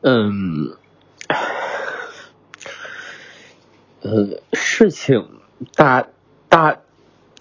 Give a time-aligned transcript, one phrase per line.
[0.00, 0.76] 嗯，
[4.00, 5.40] 呃，事情
[5.74, 6.06] 大
[6.48, 6.78] 大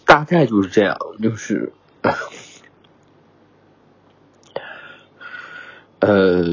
[0.05, 1.71] 大概就是这样，就是
[5.99, 6.43] 呃，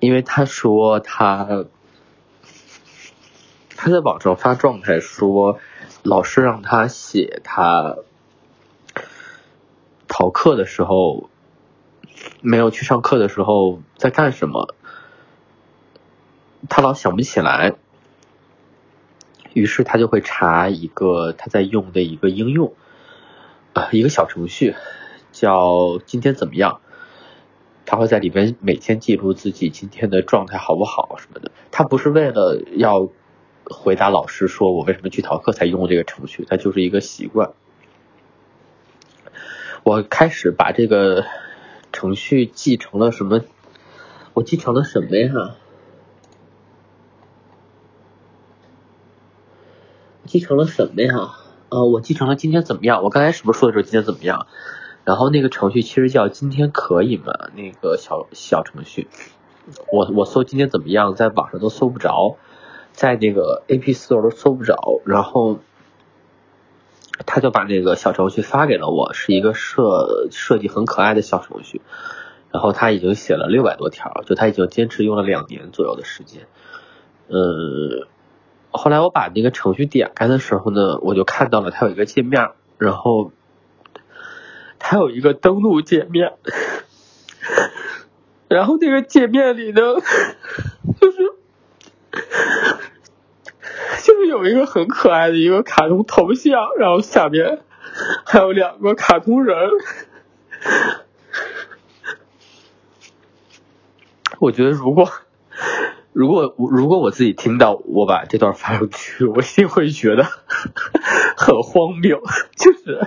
[0.00, 1.66] 因为他说他
[3.76, 5.60] 他在网上发状态说，
[6.02, 7.96] 老师让他写他
[10.08, 11.30] 逃课的时候。
[12.46, 14.74] 没有去上课的时候在干什么，
[16.68, 17.72] 他老想不起来，
[19.54, 22.74] 于是他就会查一个他在用的一个应用，
[23.72, 24.74] 啊，一个小程序
[25.32, 26.82] 叫今天怎么样，
[27.86, 31.50] 他会在里面每天记录自己今天的状态好不好什么的。
[31.70, 33.08] 他不是为了要
[33.64, 37.54] 回答老师说我为什么去逃课才用这个程序，他就是一个习惯。
[39.82, 41.24] 我开始把这个。
[41.94, 43.40] 程序继承了什么？
[44.34, 45.54] 我继承了什么呀？
[50.26, 51.36] 继承了什么呀？
[51.68, 53.04] 呃，我继承了今天怎么样？
[53.04, 54.48] 我刚才是不是说的时候今天怎么样？
[55.04, 57.32] 然后那个程序其实叫今天可以吗？
[57.54, 59.06] 那个小小程序，
[59.92, 62.36] 我我搜今天怎么样，在网上都搜不着，
[62.92, 65.60] 在那个 A P Store 都搜不着，然后。
[67.26, 71.80] 他就把那个小程序发给了我，是一个设设计很可爱的小程序，
[72.50, 76.46] 然后他已经写了六百多条，就他已经坚持用了两年左右的时间。
[77.28, 78.06] 呃，
[78.70, 83.30] 后来我把那个程序点开的时候呢，我就看到了它有一个界面，然后
[84.78, 86.34] 它有一个登录界面，
[88.48, 89.80] 然后那个界面里呢，
[91.00, 91.18] 就是。
[94.04, 97.60] 就是有一个很可爱的一个卡通头像，然后下面
[98.26, 99.56] 还有两个卡通人。
[104.40, 105.08] 我觉得如果
[106.12, 110.26] 如果如果我自己听到我把这段发上去，我一定会觉得
[111.36, 112.20] 很荒谬。
[112.56, 113.06] 就是，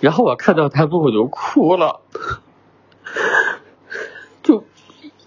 [0.00, 2.00] 然后我看到他们我就哭了。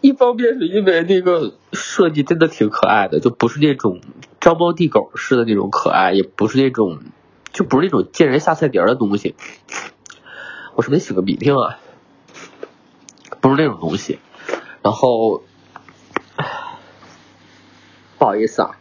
[0.07, 3.99] 一方面是因为那个设计真的挺可爱的，就不是那种
[4.39, 6.99] 招猫递狗式的那种可爱，也不是那种
[7.51, 9.35] 就不是那种见人下菜碟的东西。
[10.75, 11.77] 我是没擤个鼻涕啊，
[13.41, 14.19] 不是那种东西。
[14.81, 15.43] 然后
[18.17, 18.77] 不好意思啊，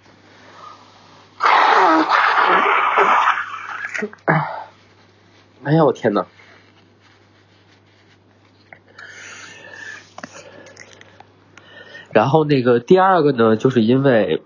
[5.65, 6.25] 哎呀我天呐。
[12.17, 14.41] 然后那个第二个呢，就是因为，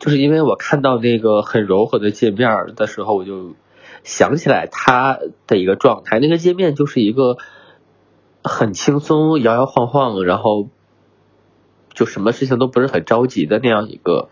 [0.00, 3.54] 就是因为我看到那个很柔和的界面的时候，我就
[4.02, 6.18] 想起来他的一个状态。
[6.18, 7.36] 那个界面就是一个
[8.42, 10.68] 很轻松、摇摇晃晃，然后
[11.94, 14.30] 就什么事情都不是很着急的那样一个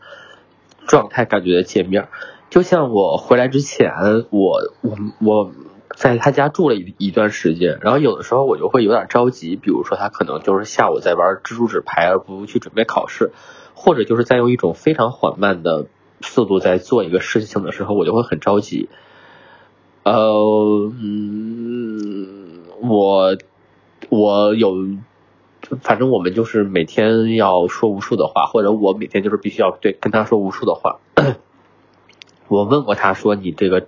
[0.89, 2.09] 状态感觉的界面。
[2.51, 3.93] 就像我回来之前，
[4.31, 5.53] 我我我。
[5.97, 13.33] 在他家住了一一段时间，然后有的时候我就会有点着急，比如说他可能就是下午在玩蜘蛛纸牌，而不去准备考试，
[13.73, 15.87] 或者就是在用一种非常缓慢的
[16.21, 18.91] 速度在做一个事情的时候，我就会很着急。
[20.03, 23.39] 呃，嗯，我
[24.11, 24.75] 我有，
[25.81, 31.01] 反正我们就是每天要说无数的话，或者我每天就是必须要对跟他说无数的话。
[32.49, 33.87] 我问过他说：“你这个。”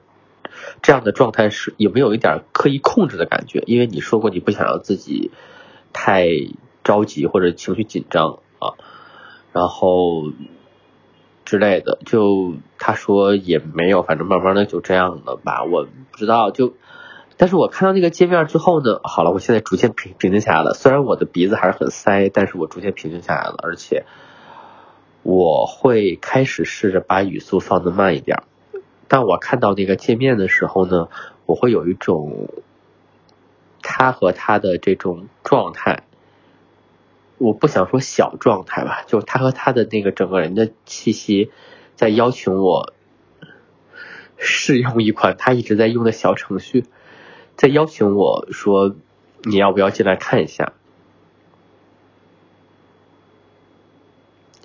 [0.82, 3.62] 这样的状态是有没有一点刻意控制的感觉？
[3.66, 5.30] 因为你说过你不想让自己
[5.92, 6.28] 太
[6.84, 8.74] 着急或者情绪紧张啊，
[9.52, 10.32] 然后
[11.44, 11.98] 之类的。
[12.06, 15.64] 就他说也没有，反正慢慢的就这样了吧。
[15.64, 16.75] 我不知道，就
[17.36, 20.75] 但是我看到那个界面之后呢，好了，我现在逐渐平平静下来了。
[20.75, 24.06] 虽然我的鼻子还是很塞，但是我逐渐平静下来了，而且
[25.22, 28.42] 我会开始试着把语速放的慢一点。
[29.08, 31.08] 当我看到那个界面的时候呢，
[31.46, 32.48] 我会有一种
[33.82, 36.05] 他和他的这种状态，
[37.38, 41.50] 我不想说小状态吧，就他和他的那个整个人的气息，
[41.96, 42.93] 在邀请我
[44.37, 46.84] 试用一款他一直在用的小程序，
[47.56, 48.94] 在邀请我说
[49.43, 50.75] 你要不要进来看一下，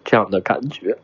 [0.04, 0.98] 这样的感觉。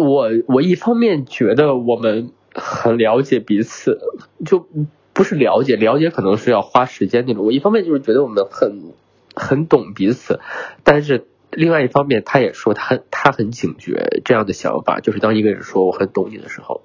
[0.00, 3.98] 我我一方面觉得我们很了解彼此，
[4.44, 4.66] 就
[5.12, 7.44] 不是了解，了解可能是要花时间那种。
[7.44, 8.92] 我一方面就是觉得我们很
[9.34, 10.40] 很懂彼此，
[10.82, 16.82] 但是另外一方面他也说他他很警觉这样的想法，就是当一个人说我很懂你的时候，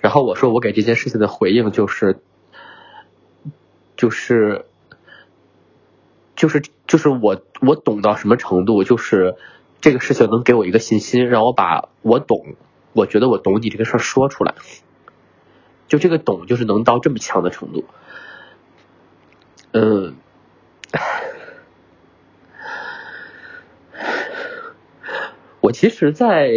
[0.00, 2.20] 然后我说我给这件事情的回应就是，
[3.96, 4.64] 就是
[6.36, 9.34] 就是就是我我懂到什么程度，就是
[9.80, 12.56] 这个事情能给我一个信心，让我把我懂，
[12.92, 14.54] 我觉得我懂你这个事儿说出来，
[15.86, 17.84] 就这个懂就是能到这么强的程度，
[19.72, 20.16] 嗯。
[25.60, 26.50] 我其实，在，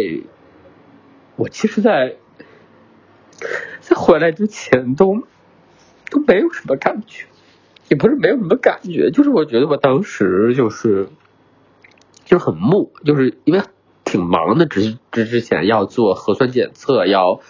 [1.36, 2.16] 我其实，在，
[3.80, 5.24] 在回来之前都
[6.08, 7.26] 都没有什么感觉，
[7.90, 11.08] 也不是没有什么感觉，就是我觉得我当时就是
[12.24, 13.62] 就是很木，就是因为
[14.04, 17.40] 挺忙的，之之之前要做核酸检测，要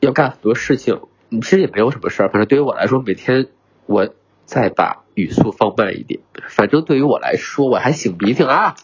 [0.00, 3.48] 要干很多事情，其实也没有什么事儿，反正对于我来说，每天
[3.86, 4.08] 我
[4.44, 8.74] 再把语速放慢一点，反正对于我来说，我还擤鼻涕啊。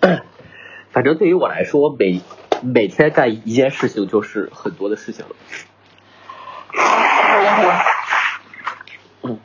[0.90, 2.20] 反正对于我来说，每
[2.62, 5.36] 每天干一件事情就是很多的事情了。
[9.22, 9.38] 嗯，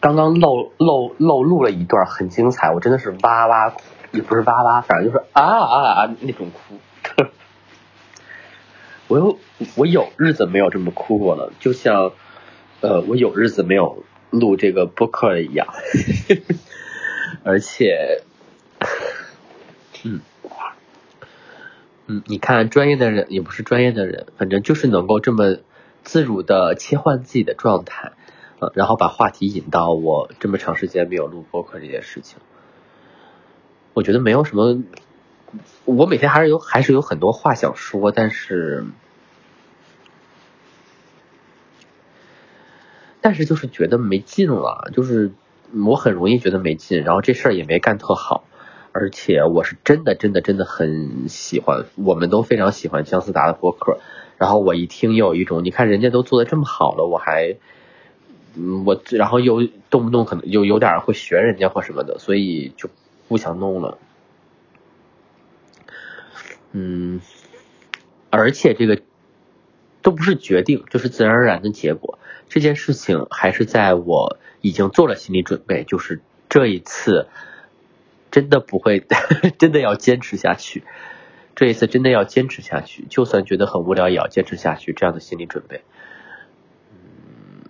[0.00, 3.82] 刚刚漏漏漏录了一段很精彩，我真的是哇哇哭，
[4.12, 6.74] 也不是哇哇，反正就是啊啊啊那种哭。
[9.08, 9.38] 我有
[9.76, 12.12] 我有日子没有这么哭过了，就像
[12.80, 15.66] 呃我有日子没有录这个播客一样，
[17.44, 18.22] 而且。
[20.02, 20.20] 嗯，
[22.06, 25.58] 嗯，你看专业的人也不是专业的人，反正就是能够这么
[26.02, 28.12] 自如的切换自己的状态，
[28.74, 32.38] 然后把话题引到我这么长时间没有录播客这件事情。
[33.94, 34.82] 我觉得没有什么，
[35.84, 38.84] 我每天还是有还是有很多话想说，但是，
[43.20, 45.32] 但是就是觉得没劲了，就是
[45.86, 48.44] 我很容易觉得没劲，然后这事儿也没干特好。
[48.92, 54.00] 而且我是真的真的真的很喜欢，我们都非常喜欢姜思达的播客。
[54.36, 57.56] 然后我一听又有一种，你看人家都做的这么好了，我还，
[58.56, 62.88] 嗯，我然后又动不动可能又有点会学人家或什么的，所以就
[63.28, 63.98] 不想弄了。
[66.72, 67.20] 嗯，
[68.30, 69.00] 而且这个
[70.02, 72.18] 都不是决定，就是自然而然的结果。
[72.48, 77.28] 这件事情还是在我已经做了心理准备，就是这一次。
[78.32, 79.04] 真的不会，
[79.58, 80.84] 真的要坚持下去。
[81.56, 84.92] 这一次真的要坚持下去，就算觉得很无聊，也要坚持下去。
[84.92, 85.82] 这样的心理准备。
[86.92, 87.66] 嗯，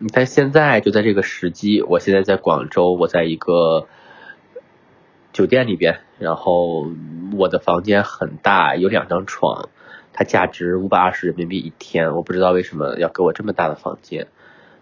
[0.00, 3.88] 你看现在就在这个时机，我现在在广州，我在一个
[5.32, 6.86] 酒店里边，然后
[7.36, 9.70] 我的房间很大，有两张床，
[10.12, 14.28] 它价值五百二十人民币一天，我不知道为什么要给我这么大的房间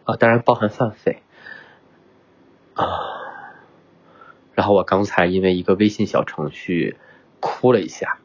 [0.05, 1.23] 啊，当然包含饭费
[2.75, 2.85] 啊。
[4.55, 6.99] 然后我刚才因为一个微信小程序
[7.41, 8.19] 哭了一下，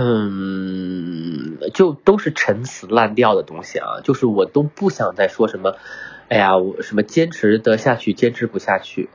[0.00, 5.76] 嗯，就都是陈词滥调的东西啊，就是我都不想再说什么，
[6.28, 9.08] 哎呀，我什么坚持得下去，坚持不下去，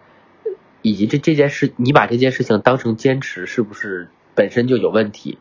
[0.81, 5.37] 以及这这件事，你把这件事情当成坚持，是不是本身就有问题？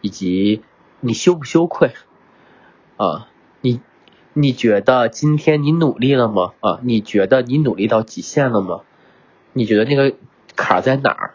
[0.00, 0.62] 以及
[1.00, 1.92] 你羞不羞愧
[2.96, 3.28] 啊？
[3.60, 3.80] 你？
[4.32, 6.52] 你觉得今天你努力了吗？
[6.60, 8.82] 啊，你觉得你努力到极限了吗？
[9.52, 10.14] 你觉得那个
[10.54, 11.34] 坎在哪儿？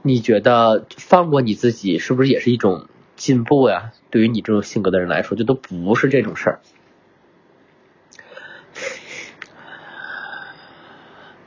[0.00, 3.92] 你觉得放过你自己是不是也是一种进步呀？
[4.10, 6.60] 对于你这种性格的人来说，这都不是这种事儿。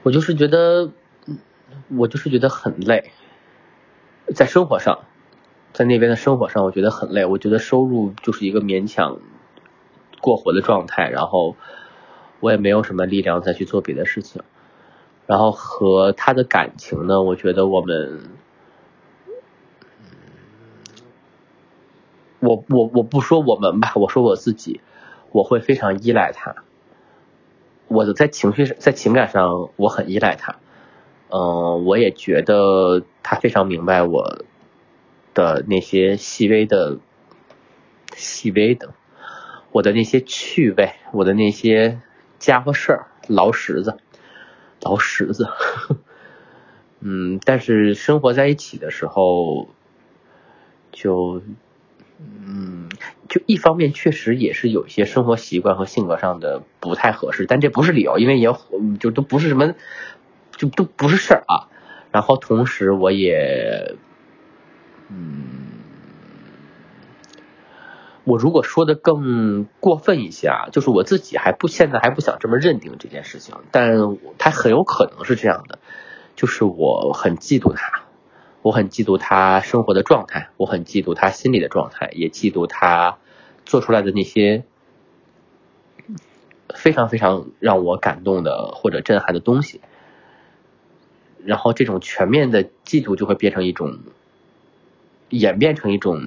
[0.03, 0.91] 我就是觉得，
[1.89, 3.11] 我就是觉得很累，
[4.33, 5.05] 在生活上，
[5.73, 7.25] 在那边的生活上，我觉得很累。
[7.25, 9.19] 我觉得收入就是一个勉强。
[10.21, 11.55] 过活的状态，然后
[12.39, 14.41] 我也没有什么力量再去做别的事情。
[15.27, 18.29] 然后和他的感情呢，我觉得我们，
[22.39, 24.81] 我我我不说我们吧，我说我自己，
[25.31, 26.55] 我会非常依赖他。
[27.87, 30.57] 我的在情绪上，在情感上，我很依赖他。
[31.29, 34.43] 嗯，我也觉得他非常明白我
[35.33, 36.99] 的那些细微的、
[38.15, 38.93] 细微的。
[39.71, 41.99] 我的那些趣味，我的那些
[42.39, 43.97] 家伙事儿，老石子，
[44.85, 45.47] 老石子，
[47.01, 49.67] 嗯，但是生活在一起的时候，
[50.91, 51.41] 就，
[52.19, 52.87] 嗯，
[53.27, 58.47] 就一方面确实也是有一些生活习惯和性格上的不太合适，但这不是理由，因为也
[58.99, 59.73] 就都不是什么，
[60.55, 61.67] 就都不是事儿啊。
[62.11, 63.95] 然后同时我也，
[65.09, 65.64] 嗯。
[68.25, 75.79] 我如果说的更过分一些啊，就是我自己还不现在还不想这么认定这件事情，但它很有可能是这样的，
[76.35, 78.01] 就是我很嫉妒他，
[78.63, 83.19] 我很嫉妒他生活的状态，我很嫉妒他心理的状态，也嫉妒他
[83.63, 84.63] 做出来的那些
[86.73, 89.81] 非常非常让我感动的或者震撼的东西。
[91.43, 93.99] 然后这种全面的嫉妒就会变成一种，
[95.29, 96.19] 演变成一种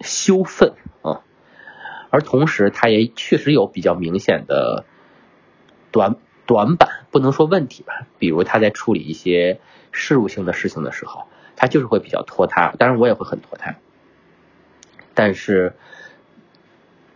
[0.00, 0.72] 羞愤，
[2.16, 4.86] 而同时他也确实有比较明显的
[5.90, 9.60] 短短板，不能说问题吧，比如他在处理一些
[9.92, 11.24] 事务性的事情的时候，
[11.56, 13.76] 他就是会比较拖沓，当然我也会很拖沓，
[15.12, 15.74] 但是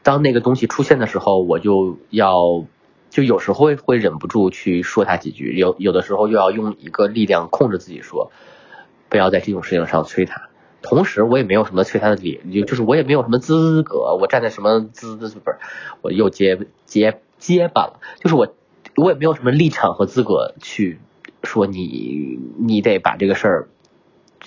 [0.03, 2.67] 当那个东西出现的时候，我就要。
[3.09, 8.31] 就有时候会会忍不住去说他几句，有有的时候又要用一个力量控制自己说，
[9.09, 10.50] 不要在这种事情上催他。
[10.83, 15.41] 同时，我也没有什么催他的理，就就是我也没有什么资格，我站在什么资不是，
[16.03, 18.55] 我又结结结巴了，就是我
[18.97, 20.99] 我也没有什么立场和资格去
[21.43, 23.69] 说你你得把这个事儿，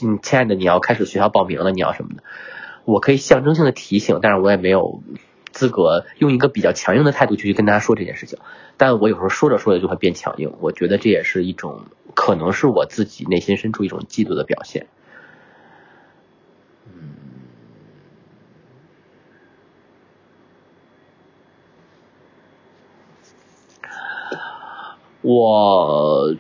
[0.01, 2.23] 嗯，亲爱的，你要开始学校报名了，你要什么的，
[2.85, 5.01] 我可以象征性的提醒，但是我也没有。
[5.53, 8.39] 资格用一个比较强硬的态度去跟大家说这件事情，
[8.75, 11.81] 但我有时候说着说着就会变强硬，我觉得这也是一种
[12.15, 14.87] 可能是我自己内心深处一种嫉妒的表现。
[25.23, 26.35] 我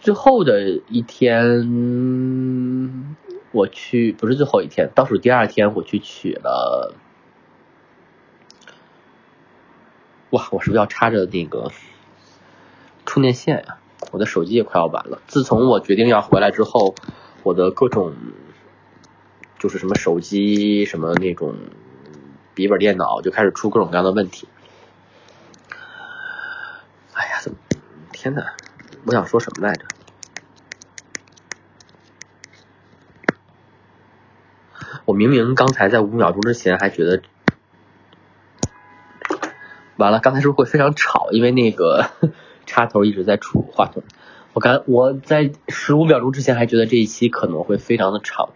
[0.00, 1.68] 最后的一天，
[3.52, 6.94] 我去不是最后一天，倒数第二天我去取了。
[10.30, 11.70] 哇，我是不是要插着那个
[13.04, 13.78] 充电线呀？
[14.10, 15.20] 我的手机也快要完了。
[15.26, 16.94] 自从我决定要回来之后，
[17.42, 18.14] 我的各种
[19.58, 21.56] 就是什么手机、什么那种
[22.54, 24.48] 笔记本电脑就开始出各种各样的问题。
[27.14, 27.58] 哎呀，怎么？
[28.20, 28.46] 天呐，
[29.06, 29.86] 我想说什么来着？
[35.04, 37.22] 我明明刚才在五秒钟之前还觉得。
[39.98, 41.28] 完了，刚才是不是会非常吵？
[41.30, 42.10] 因为那个
[42.66, 44.02] 插头一直在触话筒。
[44.52, 48.48] 我刚我在十五秒钟之前还觉得这一期可能会非常的长。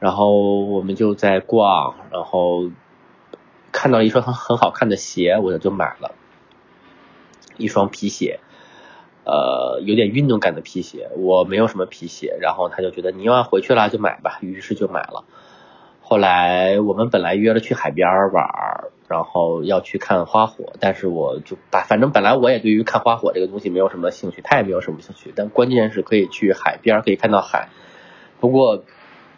[0.00, 2.72] 然后我们就在逛，然后
[3.70, 6.16] 看到一双很很好看的鞋，我就就买了
[7.56, 8.40] 一双皮鞋，
[9.24, 11.10] 呃，有点运动感的皮鞋。
[11.16, 15.24] 我没有什么皮鞋，然后他就觉得你要回去了就买吧，于是就买了。
[16.00, 18.90] 后来我们本来约了去海边玩。
[19.06, 25.30] 然后要去看花火，但是我就把反正本来我也对于看花火这个东西没有什么兴趣，他也没有什么兴趣。
[25.36, 27.68] 但关键是可以去海边，可以看到海。
[28.40, 28.82] 不过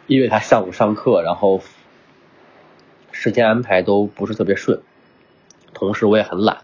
[0.07, 1.59] 因为他上午上课，然后
[3.11, 4.81] 时间安排都不是特别顺，
[5.73, 6.59] 同时我也很懒。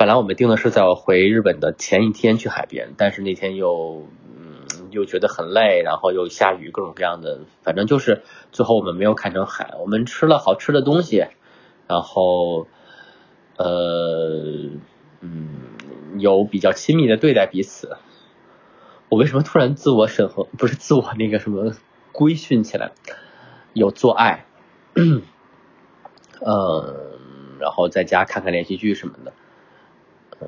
[0.00, 9.74] 本来我们定的是在我回日本的前一天去海边，但是那天又嗯又觉得很累，然后又下雨，各种各样的，反正就是最后我们没有看成海。
[9.78, 11.26] 我们吃了好吃的东西。
[11.86, 12.66] 然后，
[13.58, 14.70] 呃，
[15.20, 15.50] 嗯，
[16.16, 17.98] 有比较亲密的对待彼此。
[19.10, 20.44] 我为什么突然自我审核？
[20.56, 21.74] 不是自我那个什么
[22.12, 22.92] 规训起来？
[23.74, 24.46] 有做爱，
[24.94, 25.20] 嗯，
[27.60, 29.34] 然后在家看看连续剧什么的。
[30.40, 30.46] 嗯，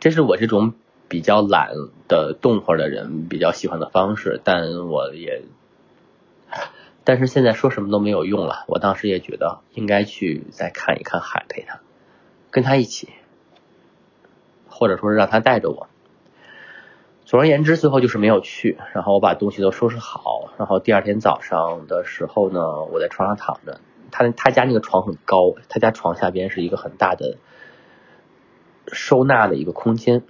[0.00, 0.74] 这是我这种
[1.08, 1.70] 比较懒
[2.08, 5.42] 的动会的人比较喜欢的方式，但我也。
[7.04, 8.64] 但是现在说什么都没有用了。
[8.66, 11.78] 我当时也觉得应该去再看一看海，陪他，
[12.50, 13.10] 跟他一起，
[14.68, 15.88] 或者说是让他带着我。
[17.24, 18.78] 总而言之，最后就是没有去。
[18.92, 23.80] 然后我把东西都收拾好，然后第二天早上的时候呢，我在床上躺着。
[24.10, 27.38] 他他家那个床很高，他家床下边是一个很大的
[28.92, 30.22] 收纳的一个空间。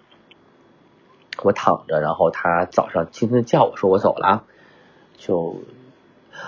[1.43, 4.45] 我躺着，然后他早上轻轻的叫我说我走了，
[5.17, 5.63] 就。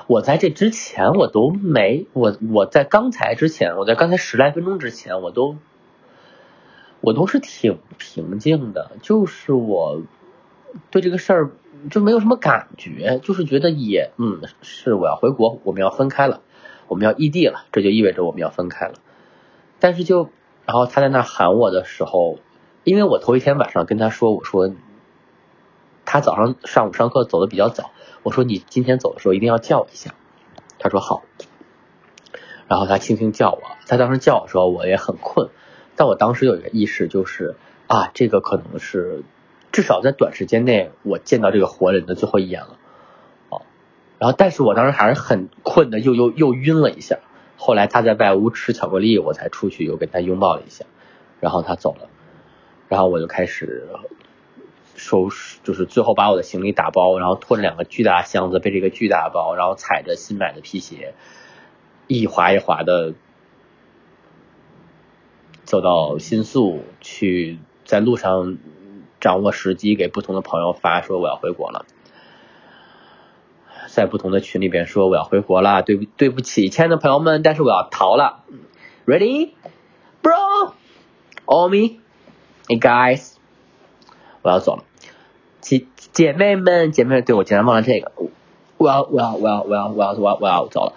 [0.06, 5.56] 我在这之前我都没我我在刚才之前我在刚才十来分钟之前我都
[7.00, 10.02] 我都是挺平静的，就是我
[10.90, 11.50] 对这个事儿
[11.90, 16.42] 就没有什么感觉，就是觉得也嗯是我要回国，我们要分开了，
[16.86, 18.94] 我们要异地了，这就意味着我们要分开了。
[19.80, 20.28] 但是就
[20.68, 22.38] 然后他在那喊我的时候，
[22.84, 24.70] 因为我头一天晚上跟他说我说
[26.04, 27.90] 他早上上午上课走的比较早。
[28.22, 30.14] 我说你今天走的时候一定要叫我一下，
[30.78, 31.22] 他说好，
[32.66, 35.48] 然后他轻轻叫我，他当时叫我的时候我也很困，
[35.96, 37.56] 但我当时有一个意识就是
[37.86, 39.22] 啊，这个可能是
[39.72, 42.76] 至少在短时间内我见到这个活人的最后一眼了，
[43.48, 43.62] 哦，
[44.18, 47.20] 然后但是我当时还是很困的，又又又晕了一下，
[47.60, 50.86] 后来他在外屋吃巧克力，我才出去又跟他拥抱了一下，
[51.40, 52.08] 然后他走了，
[52.88, 53.88] 然后我就开始
[54.94, 61.14] 收拾，就是最后把我的行李打包，然后拖着两个巨大箱子，背着一个巨大包，然后踩着新买的皮鞋，
[62.06, 63.14] 一滑一滑的
[65.64, 68.56] 走到新宿去，在路上
[69.20, 71.86] 掌握时机，给不同的朋友发说我要回国了。
[73.98, 78.44] 在不同的群里边说我要回国了，对不对不起，亲爱的朋友们，但是我要逃了。
[79.06, 79.50] Ready,
[80.22, 80.72] bro?
[81.46, 81.98] All me?
[82.68, 83.32] Hey guys,
[84.42, 84.84] 我要走了。
[85.60, 88.12] 姐姐妹们，姐妹对我竟然忘了这个，
[88.76, 90.92] 我要我要我要我要我要我要我要走了。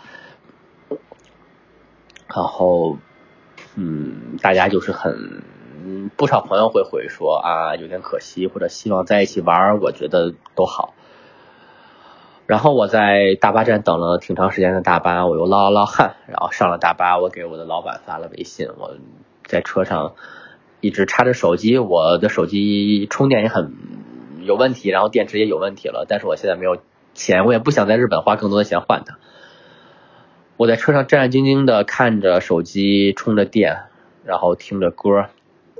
[2.28, 2.98] 然后，
[3.74, 5.42] 嗯，大家就是很
[6.16, 10.94] 不少朋友会回说啊，有点可惜，或者希望在一起玩，我觉得都好。
[12.52, 18.98] 然后我在大巴站等了挺长时间的大巴，我又捞了捞汗，然后上了大巴，我给我的老板发了微信，我
[19.46, 20.16] 在车上
[20.82, 23.74] 一直插着手机，我的手机充电也很
[24.42, 26.76] 有问题，然后电池也有问题了，但是我现在没有
[27.14, 29.18] 钱，我也不想在日本花更多的钱换它。
[30.58, 33.84] 我在车上战战兢兢的看着手机充着电，
[34.26, 35.28] 然后听着歌，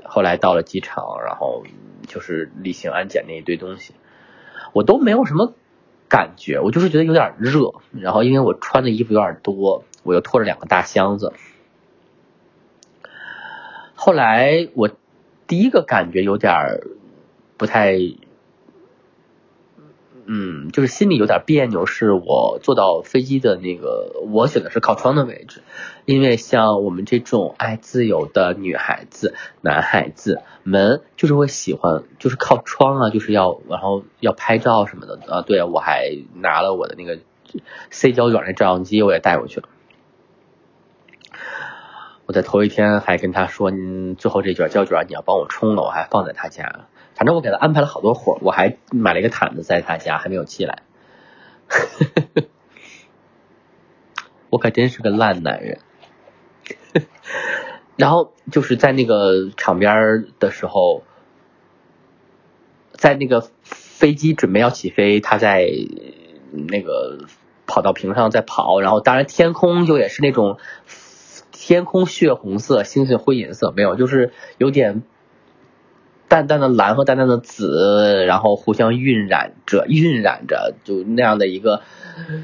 [0.04, 1.64] 后来到了机场，然后
[2.06, 3.92] 就是例行安检那一堆东西，
[4.72, 5.52] 我都没有什么。
[6.12, 11.32] 感觉我就是觉得有点热，然后因为我穿的衣服有点多，我又拖着两个大箱子。
[13.94, 14.90] 后来我
[15.46, 16.82] 第一个感觉有点
[17.56, 17.96] 不太。
[20.24, 25.62] 嗯，就是心里有点别扭，是我坐到飞机的那个，我选的是靠窗的位置，
[26.04, 35.42] 因为像我们这种爱自由的女孩子、男孩子们，就是会喜欢，就是靠窗啊，就是要然后要拍照什么的啊。
[35.42, 37.18] 对，我还拿了我的那个
[37.90, 39.68] C 胶卷的照相机，我也带过去了。
[42.26, 46.86] 我在头一天还跟他说，嗯最后这卷胶卷你要帮我充了，我还放在他家。
[47.22, 50.82] 反正我给他安排了好多活，我还买了一个毯子在他家，还没有寄来。
[54.50, 55.78] 我可真是个烂男人。
[57.94, 61.04] 然后就是在那个场边的时候，
[62.90, 65.68] 在那个飞机准备要起飞，他在
[66.50, 67.28] 那个
[67.68, 70.58] 跑道屏上在跑，然后当然天空就也是那种
[71.52, 75.04] 天空血红色，星星灰银色，没有，就是有点。
[76.32, 81.82] 淡淡的蓝和淡淡的紫，然后互相晕染着，晕染着，就那样的一个，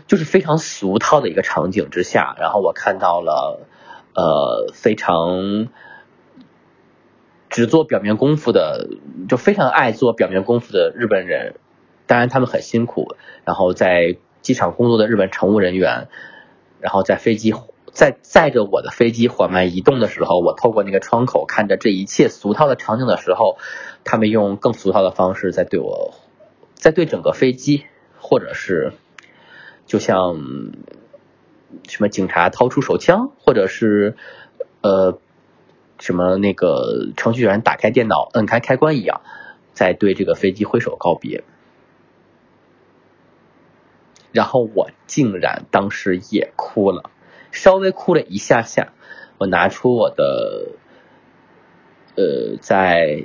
[0.06, 3.66] 就是非常俗套的一个场景之下，然后我看到了，
[4.14, 5.68] 呃，非常
[7.48, 8.90] 只做表面功夫的，
[9.26, 11.54] 就非常爱做表面功夫的日本人，
[12.06, 16.08] 当然他们很辛苦，然后在机场工作的日本乘务人员，
[16.78, 17.54] 然后在飞机。
[17.92, 23.58] 在载着我的飞机缓慢移动的时候，我透过那个窗口看着这一切俗套的场景的时候，
[24.04, 26.14] 他们用更俗套的方式在对我，
[26.74, 27.84] 在对整个飞机，
[28.20, 28.92] 或者是
[29.86, 30.36] 就像
[31.88, 34.16] 什么警察掏出手枪，或者是
[34.80, 35.18] 呃
[35.98, 39.20] 什么那个程序员打开电脑摁开开关一样，
[39.72, 41.44] 在对这个飞机挥手告别。
[44.30, 47.10] 然后我竟然当时也哭了。
[47.50, 48.92] 稍微哭了一下下，
[49.38, 50.72] 我拿出我的
[52.16, 53.22] 呃在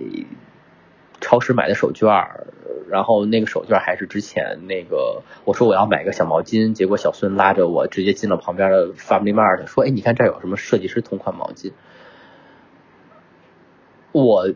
[1.20, 2.28] 超市买的手绢
[2.90, 11.74] 然后那个手绢还是之前那个我说我要买个小毛巾，结果小孙拉着我直接进了旁边的 Family Mart，说哎你看这有什么设计师同款毛巾，
[14.12, 14.54] 我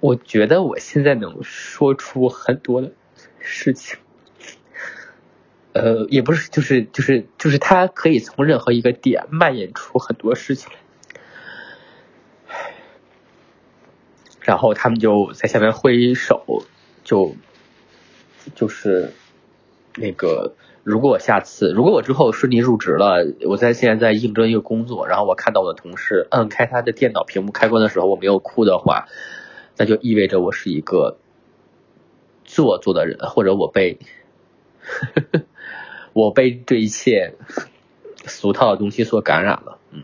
[0.00, 2.92] 我觉得我现在能说出很多的
[3.38, 3.98] 事情。
[5.78, 10.78] 呃，也不是，就是就是就是，它可以从任何一个点蔓延出很多事情来。
[14.40, 16.62] 然后他们就在下面挥手，
[17.04, 17.34] 就
[18.54, 19.12] 就是
[19.94, 29.06] 那个，如果我下次，如果我之后顺利入职了，我在现在在应征一个工作，然后我看到我的同事摁开他的电脑屏幕开关的时候，我没有哭的话，
[29.76, 31.18] 那就意味着我是一个
[32.44, 33.98] 做作的人，或者我被。
[36.18, 37.34] 我被这一切
[38.26, 40.02] 俗套的东西所感染了，嗯，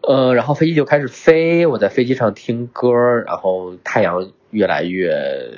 [0.00, 2.88] 呃，然后飞机就开始飞，我在飞机上听歌，
[3.26, 5.50] 然后太阳越来越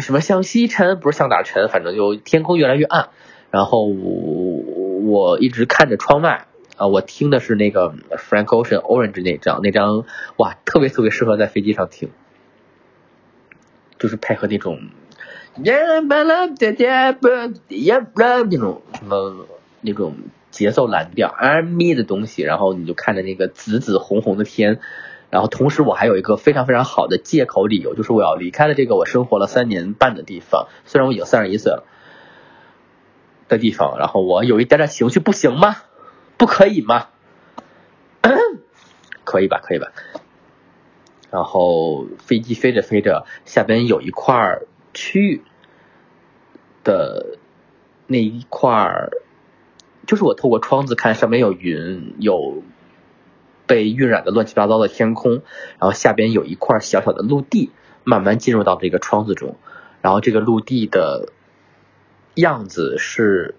[0.00, 3.10] 什么向西沉，不是向哪沉，反正就天空越来越暗，
[3.52, 10.04] 然后我一直看着窗外，啊，我听的是那个 Frank Ocean Orange 那张，那张
[10.36, 12.10] 哇，特别特别适合在飞机上听，
[14.00, 14.80] 就是配合那种。
[18.44, 19.46] 那种什么
[19.80, 20.16] 那种
[20.50, 24.80] 节奏蓝调 R&B 的东西，然后你就看着那个紫紫红红的天，
[25.30, 31.84] 然后同时我还有一个非常非常好的借口理由，就是我要离开了这个我生活了三年半的地方，虽然我已经三十一岁了
[33.48, 35.76] 的地方，然后我有一点点情绪，不行吗？
[36.36, 37.08] 不可以吗？
[39.24, 39.92] 可以吧，可以吧。
[41.30, 44.60] 然后飞机飞着飞着，下边有一块
[44.96, 45.42] 区域
[46.82, 47.38] 的
[48.08, 49.10] 那一块儿，
[50.06, 52.64] 就是我透过窗子看，上面有云，有
[53.66, 55.42] 被晕染的乱七八糟的天空，
[55.78, 57.70] 然后下边有一块小小的陆地，
[58.02, 59.56] 慢慢进入到这个窗子中，
[60.00, 61.32] 然后这个陆地的
[62.34, 63.54] 样子是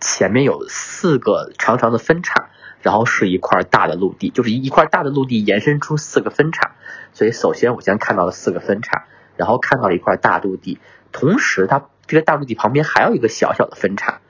[0.00, 2.50] 前面有四个长长的分叉。
[2.80, 6.76] 然后是一块大的陆地，就是一块大的陆地延伸出四个分叉，
[7.12, 9.06] 所以首先我先看到了四个分叉，
[9.38, 10.78] 然后看到了一块大陆地，
[11.12, 14.20] 同时它这个大陆地旁边还有一个小小的分叉，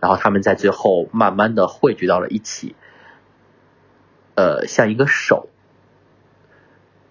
[0.00, 2.74] 然后它们在最后慢慢的汇聚到了一起，
[4.34, 5.50] 呃，像一个手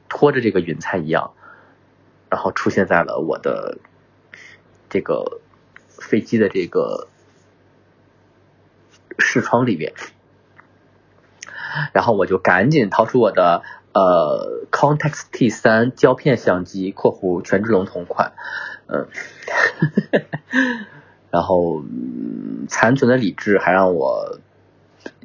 [0.10, 1.34] 托着这个云彩一样，
[2.30, 3.78] 然后出现在了我的
[4.90, 5.40] 这个
[5.88, 7.08] 飞机的这个
[9.20, 9.94] 视窗里面。
[11.92, 13.62] 然后我就赶紧掏出我的
[13.96, 18.34] 呃 Contax T 三胶片相机（括弧权志龙同款），
[18.88, 19.08] 嗯，
[21.32, 21.82] 然后
[22.68, 24.38] 残存的理智还让我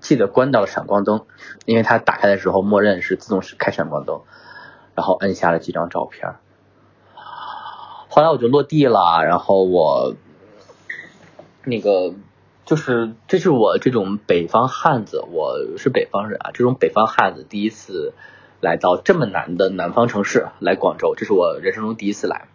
[0.00, 1.26] 记得关掉了闪光灯，
[1.66, 4.22] 因为它打开的时候默认是自动开闪光灯，
[4.94, 6.37] 然后摁下了几张照片。
[8.09, 10.14] 后来我就落地了，然后我
[11.64, 12.14] 那个。
[12.66, 16.52] 就是，这是我这种北方汉子，我是北方人啊。
[16.52, 18.12] 这种北方汉子第一次
[18.61, 22.49] 来到这么难的南方城市，来广州，这是我人生中第一次来。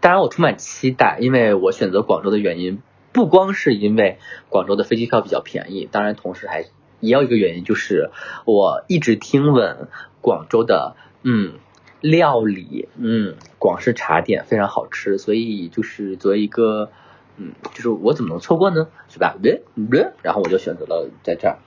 [0.00, 6.64] 当然，我充满期待，因为我选择广州的原因，不光是因为广州的飞机票比较便宜，当然同时还
[7.00, 8.10] 也有一个原因，就是
[8.44, 9.88] 我一直听闻
[10.20, 11.54] 广州的嗯
[12.00, 16.90] 料理，嗯广式茶点非常好吃，所以就是作为一个。
[17.36, 18.86] 嗯，就是我怎么能错过呢？
[19.08, 19.34] 是吧？
[19.42, 21.58] 对，对，然后我就选择了在这儿。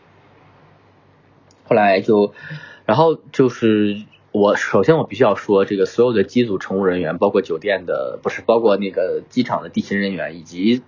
[1.66, 2.34] 后来就，
[2.88, 10.82] 然后就是我首先我必须要说，这个所有的机组乘务人员，包括酒店的，不是包括那个机场的地勤人员，以及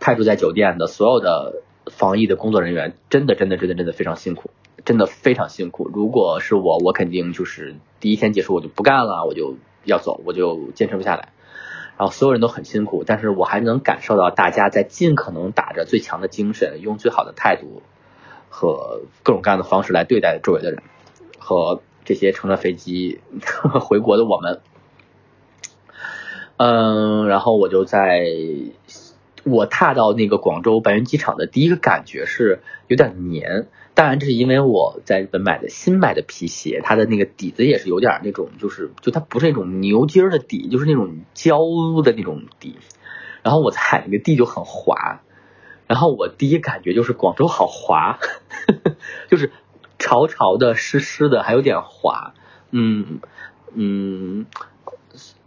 [0.00, 4.50] 派驻在酒店的所有的防疫的工作人员，真的真的真的真的非常辛苦，
[4.84, 5.88] 真的非常辛苦。
[5.94, 11.32] 如果是我，我肯定就是第一天结束我就不干了，我就要走，我就坚持不下来。
[11.96, 17.82] 然后所有人都很辛苦，但是我还能感受到大家在尽可能打着最强的精神，用最好的态度
[18.48, 20.82] 和各种各样的方式来对待周围的人
[21.38, 23.20] 和这些乘着飞机
[23.80, 24.60] 回国的我们。
[26.56, 28.26] 嗯，然后我就在
[29.44, 33.68] 我踏到那个广州白云机场的第一个感觉是有点黏。
[33.94, 41.58] 当然，这是因为我在日本买的新买的皮鞋，它的那个底子也是有点那种，就是就它不是那种牛筋的底，就是那种胶
[42.04, 42.76] 的那种底。
[43.42, 45.22] 然后我踩那个地就很滑，
[45.88, 48.96] 然后我第一感觉就是广州好滑，呵 呵
[49.28, 49.50] 就是
[49.98, 52.34] 潮潮的、湿湿的，还有点滑。
[52.70, 53.20] 嗯
[53.74, 54.46] 嗯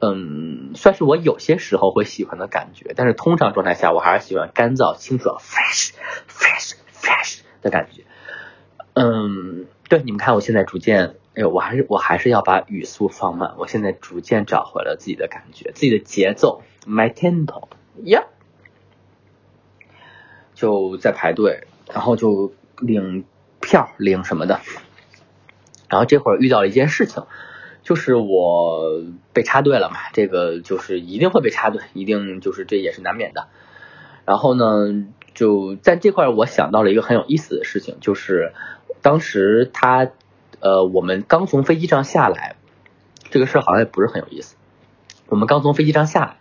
[0.01, 5.91] 嗯，算是我有些时候会喜欢的感觉，但是通常状态下我还是喜欢干燥、清爽、fresh
[6.27, 8.03] fresh fresh 的感觉。
[8.93, 13.53] 嗯，对，你们看，我现在逐渐，哎呦，我还是我还是要把语速放慢。
[13.57, 17.69] 我现在逐渐找回了自己的感觉，自己的节奏，my tempo，
[18.03, 18.25] 呀，
[20.61, 23.25] 就在排队，然后就领
[23.59, 24.59] 票，领什么的。
[25.89, 27.23] 然后这会儿遇到了一件事情，
[27.81, 29.01] 就是我
[29.33, 33.47] 被插队了嘛，这个就是一定会被插队，一定就是这也是难免的。
[34.25, 38.53] 然后呢，就在这块我想到了一个很有意思的事情，就是。
[39.03, 40.11] 当时他，
[40.59, 42.55] 呃，我们刚从飞机上下来，
[43.31, 44.57] 这个事好像也不是很有意思。
[45.25, 46.37] 我们刚从飞机上下来，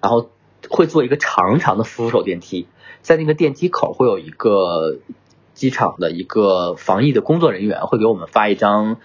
[0.00, 0.30] 然后
[0.70, 2.68] 会坐一个长长的扶手电梯，
[3.04, 4.96] 在那个电梯口会有一个
[5.52, 8.96] 机场的一个防疫的工作人员会给我们发一张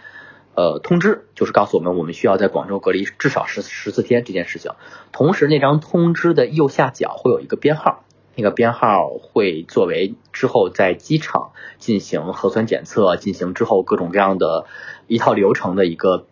[0.55, 4.71] 呃通知，就是告诉我们我们需要在广州隔离至少十十四天这件事情。
[5.11, 8.05] 同时，那张通知的右下角会有一个编号。
[8.35, 14.65] 那个编号会作为之后在机场进行核酸检测、进行之后各种各样的
[15.07, 16.25] 一套流程的一个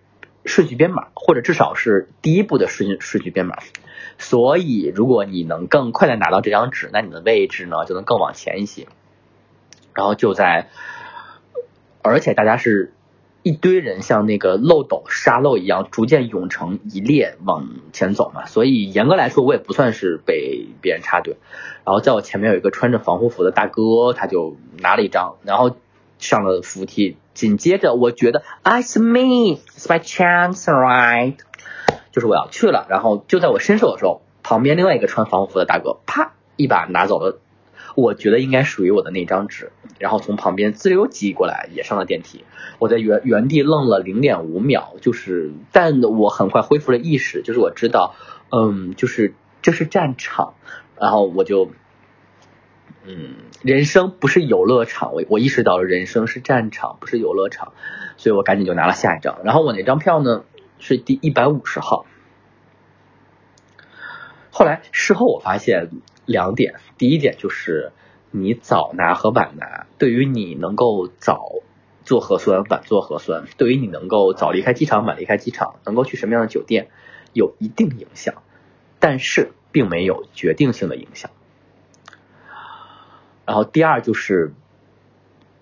[0.47, 3.57] 顺序编码，或者至少是第一步的顺顺序编码。
[4.17, 8.87] 所以，如果你能更快的拿到这张纸，那你的位置呢就能更往前一些。
[9.93, 10.69] 然后就在，
[12.01, 12.93] 而且大家是。
[13.43, 18.45] 一堆人像那个漏斗沙漏一样，逐渐涌成一列往前走嘛。
[18.45, 21.37] 所以严格来说，我也不算是被别别人插队。
[21.85, 25.77] 然后在我前面有一个穿着防护服的大哥，他就拿了一张，然后
[26.19, 27.15] 上了扶梯。
[27.37, 31.35] 紧接着，我觉得 It's me, it's my chance, right？
[32.11, 32.87] 就是我要去了。
[32.89, 37.39] 然后就在我伸手的时候，旁边另外一个穿防护服的大哥，啪一把拿走了。
[37.93, 42.43] 我觉得应该属于我的那张纸，然后从旁边自由挤过来，也上了电梯。
[42.79, 48.15] 我在原原地愣了零点五秒，就是，但我很快恢复了意识，就是我知道，
[48.51, 50.55] 嗯，就是这是战场，
[50.99, 51.69] 然后我就，
[53.07, 57.73] 嗯，人生不是游乐场，我我意识到了人生是战场，不是游乐场，
[58.17, 60.43] 所以我赶紧就拿了下一张，然后我那张票呢
[60.77, 62.05] 是第一百五十号。
[64.51, 65.89] 后来事后我发现。
[66.29, 67.93] 两点，第一点就是
[68.31, 71.53] 你早拿和晚拿，对于你能够早
[72.03, 76.89] 做核酸、晚做核酸，对于你能够早离开机场、晚离开机场，能够去什么样的酒店，
[77.31, 78.43] 有一定影响，
[78.99, 81.31] 但是并没有决定性的影响。
[83.47, 84.53] 然后第二就是，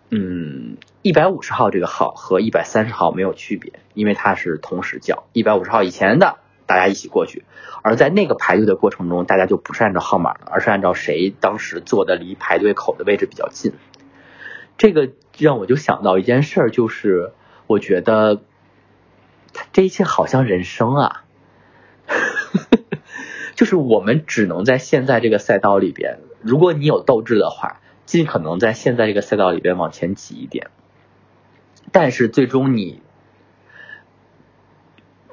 [0.10, 6.40] 嗯，一百五十号这个号和一百三十号没有区别，因为它是同时叫一百五十号以前的。
[6.68, 7.46] 大家一起过去，
[7.84, 13.74] 而在那个排队的过程中，大家就不是按照号码了，而是按照谁当时坐的离排队口的位置比较近。
[14.76, 17.34] 这个让我就想到一件事儿，就是
[17.68, 18.42] 我觉得
[19.74, 21.24] 这一切好像人生啊，
[23.54, 30.70] 就是我们只能在现在这个赛道里边，如果你有斗志的话，尽可能在现在这个赛道里边往前挤一点，
[31.92, 33.02] 但是最终你。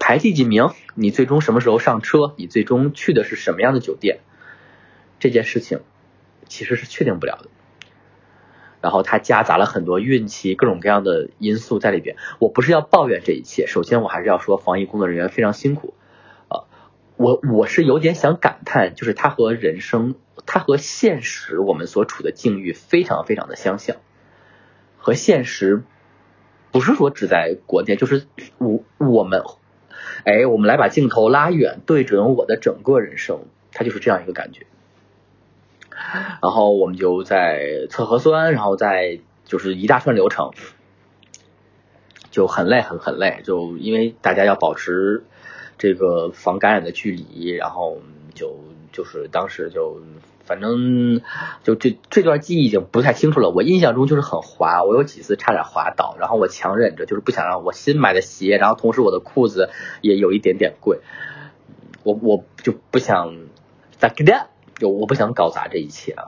[0.01, 0.71] 排第几名？
[0.95, 2.33] 你最终什么时候上车？
[2.39, 4.21] 你最终去的是什么样的酒店？
[5.21, 5.83] 这件事情
[6.49, 7.51] 其实是确定不了的。
[8.81, 12.17] 然后它夹杂了很多运气、各种各样的因素在里边。
[12.39, 15.93] 我不是要抱怨这一切，首先我还是要说防疫工作人员非常辛苦。
[17.17, 20.15] 我我是有点想感叹，就是它和人生，
[20.47, 23.97] 它和现实我们所处的境遇非常非常的相像。
[24.99, 25.83] 和现实
[26.71, 28.27] 不是说只在国内，就是
[28.59, 29.43] 我我们。
[30.25, 33.41] 哎，我们来把镜头拉远，对准我的整个人生，
[33.73, 34.67] 它就是这样一个感觉。
[36.41, 40.53] 然后我们就在测核酸，然后再就是一大串流程，
[42.31, 45.25] 就很累，很很累，就因为大家要保持
[45.83, 47.99] 这个防感染的距离，然后
[48.37, 48.61] 就
[48.93, 50.01] 就是当时就。
[50.45, 51.21] 反正
[51.63, 60.99] 就这这段记忆已经不太清楚了，我印象中就是很滑，我有几次差点滑倒，然后我强忍着，就是不想让我新买的鞋，然后同时我的裤子也有一点点贵，
[62.03, 63.37] 我我就不想
[63.99, 66.27] 咋的，就我不想搞砸这一切啊。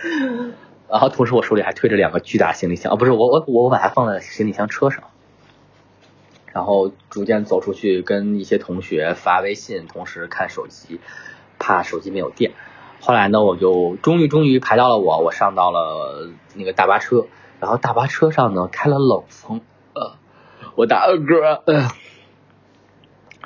[0.88, 5.04] 然后同时我手里还推着两个巨大行李箱，啊不是我我我把它放在行李箱车上，
[6.52, 11.00] 然后逐渐走出去跟一些同学发微信，同时看手机，
[11.58, 12.52] 怕手机没有电。
[13.00, 17.26] 后来呢，我就终于终于排到了我，我上到了那个大巴车，
[17.60, 19.60] 然后大巴车上呢开了冷风，
[19.94, 20.12] 呃，
[20.74, 21.90] 我打个嗝，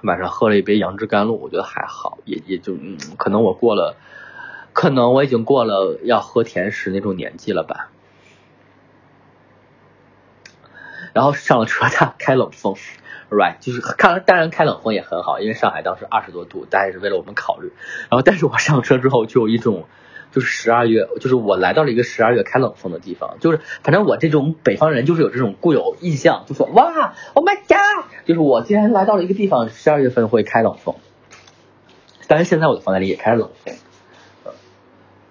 [0.02, 3.96] 晚上喝了一杯杨枝甘露，我觉得还好，也也就嗯，可能我过了，
[4.72, 7.90] 可能我已经过了要喝甜食那种年纪了吧。
[11.14, 12.74] 然后上了车，他开冷风。
[13.30, 17.72] Right，就是看，当然开冷风也很好，因为上海当时二十多度，大家是为了我们考虑。
[18.10, 19.86] 然后，但是我上车之后就有一种，
[20.30, 30.94] 就是十二月，就是我来到了一个十二月开冷风的地方，就是反正我这种北方人就是有这种固有印象，就说哇，Oh my God，就是我竟然来到了一个地方，十二月份会开冷风。
[32.28, 33.74] 但是现在我的房间里也开冷风。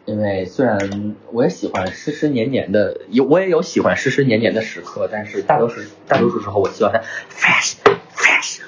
[0.05, 7.75] 因为虽然我也喜欢湿湿黏黏的，有我也有喜欢湿湿黏黏的时刻，但是大多数大多数时候我希望它 fresh
[8.13, 8.59] fresh。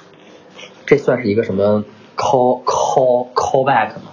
[0.86, 1.84] 这算是一个什么
[2.16, 4.12] call call call back 吗？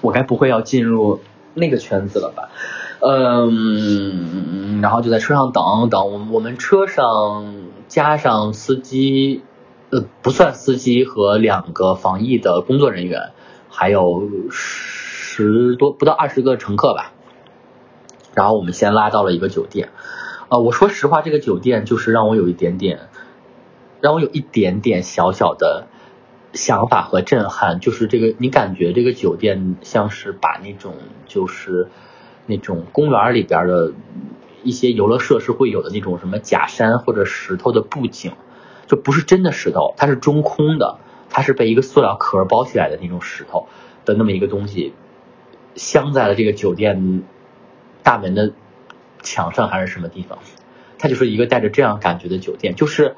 [0.00, 1.20] 我该不会要进入
[1.54, 2.50] 那个圈子了吧？
[2.98, 7.54] 嗯，然后就在车上等等，我我们车上
[7.86, 9.42] 加上司机，
[9.90, 13.30] 呃，不算司机和两个防疫的工作人员，
[13.70, 14.24] 还有。
[15.34, 17.14] 十多不到二十个乘客吧，
[18.34, 19.88] 然后我们先拉到了一个酒店，
[20.50, 23.08] 呃，我说实话，这个酒店就是让我有一点点，
[24.02, 25.86] 让我有一点点小小的
[26.52, 31.88] 想法和震撼，就是这个你感觉这个酒店像是把那种就是
[32.44, 33.94] 那种公园里边的
[34.62, 38.32] 一些游乐设施会有的那种什么假山或者石头的布景，
[38.86, 40.98] 就不是真的石头，它是中空的，
[41.30, 43.66] 它是被一个塑料壳包起来的那种石头
[44.04, 44.92] 的那么一个东西。
[45.74, 47.22] 镶在了这个酒店
[48.02, 48.52] 大门的
[49.22, 50.38] 墙上还是什么地方？
[50.98, 53.16] 它就是一个带着这样感觉的酒店，就是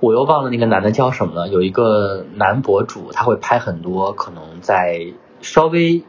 [0.00, 6.02] 我又忘了那个男的叫什么了，有一个男博主，他会拍很多可能在稍微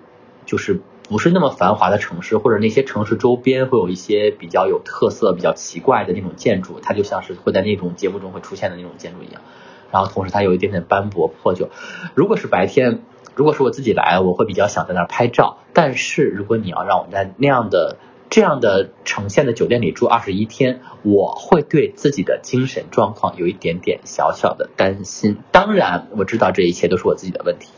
[0.45, 9.41] 就是不是那么繁华的城市，或者那些城市周边会有一些比较有特色、比较奇怪的那种建筑，他就像是会在那种节目中会出现的那种建筑一样。
[9.89, 11.69] 然后同时它有一点点斑驳破旧。
[12.13, 13.03] 如果是白天，
[13.37, 15.59] 如果是我自己来，我会比较想在那儿拍照。
[15.71, 17.97] 但是如果你要让我在那样的
[18.31, 25.37] 这样的呈现的酒店里住二十一天，我会对自己的精神状况有一点点小小的担心。
[25.51, 27.69] 当然，我知道这一切都是我自己的问题。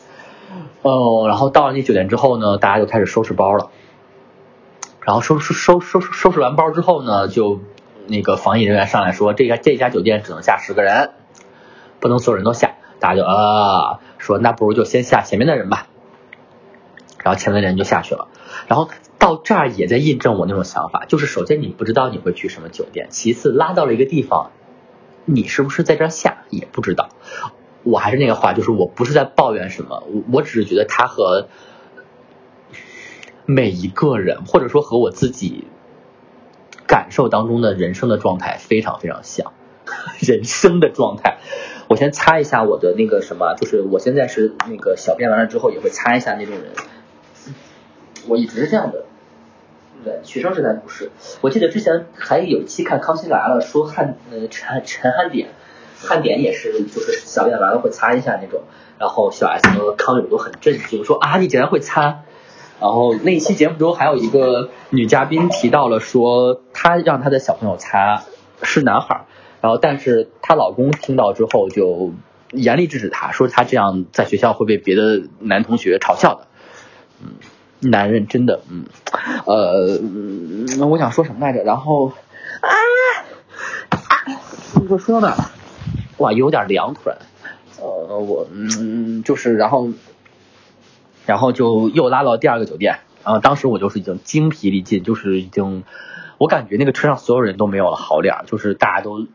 [0.82, 3.70] 哦，然后到了那酒店之后呢，大家就开始收拾包了。
[5.02, 7.60] 然后收收收收收拾完包之后呢，就
[8.08, 11.12] 那个防疫人员上来说，这家这家酒店只能下十个人。
[12.02, 15.88] 不能所有人都下，大家就啊说那不如就先下前面的人吧，
[17.24, 18.28] 然后前面的人就下去了，
[18.68, 24.52] 然后到这儿也在印证我那种想法，就是首先你不知道你会去什么酒店，其次拉到了一个地方，
[25.26, 27.10] 你是不是在这儿下也不知道。
[27.84, 31.48] 我还是那个话，就是我不是在抱怨什么，我我只是觉得他和
[33.46, 35.66] 每一个人，或者说和我自己
[36.86, 39.54] 感受当中的人生的状态非常非常像，
[40.20, 41.38] 人生的状态。
[41.90, 46.72] 我先擦一下我的那个什么，就是我现在是那个小便完了之后也会擦一下那种人。
[48.28, 49.06] 我一直是这样的，
[50.04, 51.10] 对，学生时代不是。
[51.42, 55.50] 我记得之前还有一期看《康熙来了》，说汉呃陈陈汉典，
[56.00, 58.62] 汉典也是就是小便完了会擦一下那种。
[59.00, 62.22] 然后小 S 和康永都很震惊，说啊你竟然会擦。
[62.80, 68.26] 然后那一期节目中还有一个女嘉宾提到了说，她让她的小朋友擦
[68.62, 69.26] 是男孩。
[69.62, 72.14] 然后，但是她老公听到之后就
[72.52, 76.48] 严厉制止她，说她这样在学校会被别的男同学嘲笑的。
[77.22, 77.34] 嗯，
[77.92, 78.86] 男人真的，嗯，
[79.46, 80.00] 呃，
[80.88, 81.64] 我想说什么来着？
[81.64, 82.08] 然后
[82.62, 82.70] 啊
[83.90, 84.08] 啊，
[84.88, 85.52] 说说到哪了？
[86.20, 87.18] 哇，有点凉，突然。
[87.82, 89.90] 呃，我嗯，就是然后，
[91.26, 93.00] 然后就又拉到第二个酒店。
[93.26, 95.84] 然后当时我就是已经精疲力尽，就是已经，
[96.38, 99.28] 我感觉那个车上所有人都没有了好脸，就是大家都。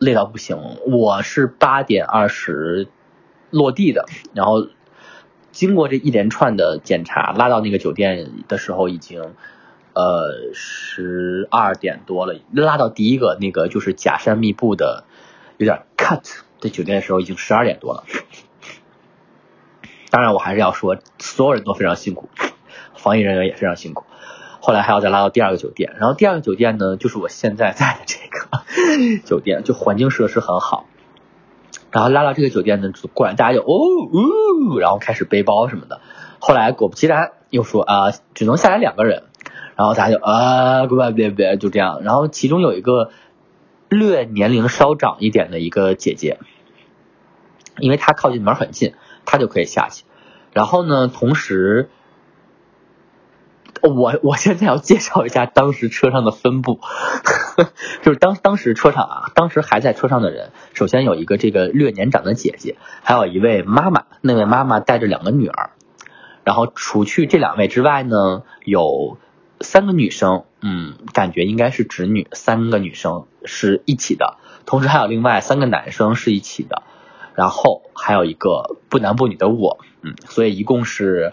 [0.00, 2.88] 累到不行，我是八点二十
[3.50, 4.66] 落地的，然后
[5.52, 9.20] 经过这一连串的检查，拉到那个酒店的时候已经
[9.92, 15.04] 呃十二点多了，拉到第一个那个就是假山密布的
[15.58, 18.04] 有点 cut 的酒店的时候已经十二点多了。
[20.08, 22.30] 当然我还是要说，所有人都非常辛苦，
[22.96, 24.06] 防疫人员也非常辛苦。
[24.62, 30.84] 后来还要再拉到第二个酒店，然后第二个酒店呢，就是我现在在的这个 酒店，就环境设施很好。
[31.90, 36.02] 然后拉到这个酒店呢，过来大家就哦呜，然后开始背包什么的。
[36.40, 39.22] 后来果不其然又说啊，只能下来两个人，
[39.76, 42.02] 然后大家就啊，别别别，就这样。
[42.02, 43.10] 然后其中有一个
[43.88, 46.38] 略年龄稍长一点的一个姐姐，
[47.78, 48.92] 因为她靠近门很近，
[49.24, 50.04] 她就可以下去。
[50.52, 51.88] 然后呢，同时。
[53.82, 56.80] 我我现在要介绍一下当时车上的分布，
[58.02, 65.70] 就是当当时车上啊，当时还在车上的人，首先有一个这个略年长的姐姐，还有一位妈妈，那位妈妈带着两个女儿，
[66.44, 69.16] 然后除去这两位之外呢，有
[69.60, 76.82] 三个女生，嗯，感觉应该是侄女，三个女生是一起的，同时还有另外三个男生是一起的，
[77.34, 81.32] 然后还有一个不男不女的我，嗯，所以一共是。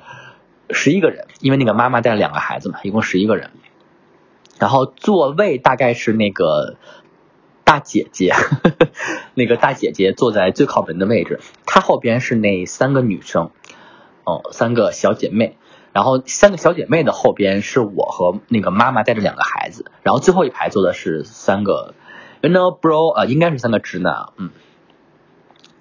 [0.70, 3.52] 十一个人，因为那个妈妈带了两个孩子嘛，一共十一个人。
[4.60, 6.78] 然后座位大概是那个
[7.64, 8.34] 大姐姐，
[9.36, 13.52] 那个大姐姐坐在最靠门的位置，她后边是那三个女生，
[14.24, 15.58] 哦，三个小姐妹。
[15.94, 21.96] 然后三个小姐妹的后边是我和那个妈妈带着两个孩子，然后最后一排坐的是三个
[22.42, 24.52] ，you know bro，呃，应该是三个直男，嗯。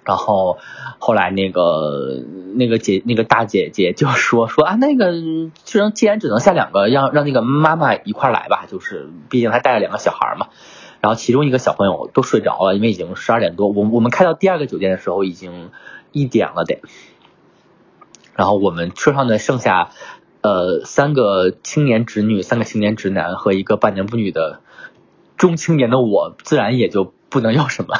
[0.07, 0.57] 然后
[0.99, 2.23] 后来那个
[2.55, 5.11] 那个姐那个大姐姐就说说啊那个
[5.65, 10.47] 既然既然只能下两个，让让那个妈妈一块来吧，就是毕竟还带了两个小孩嘛。
[11.01, 13.67] 然后其中一个小朋友都睡着了，因为已经十二点多。
[13.67, 15.69] 我我们开到第二个酒店的时候已经
[16.11, 16.81] 一点了得。
[18.33, 19.89] 然后我们车上的剩下
[20.41, 24.61] 呃三个青年直女，三个青年直男和一个半年不女的
[25.35, 27.95] 中青年的我，自然也就不能要什么。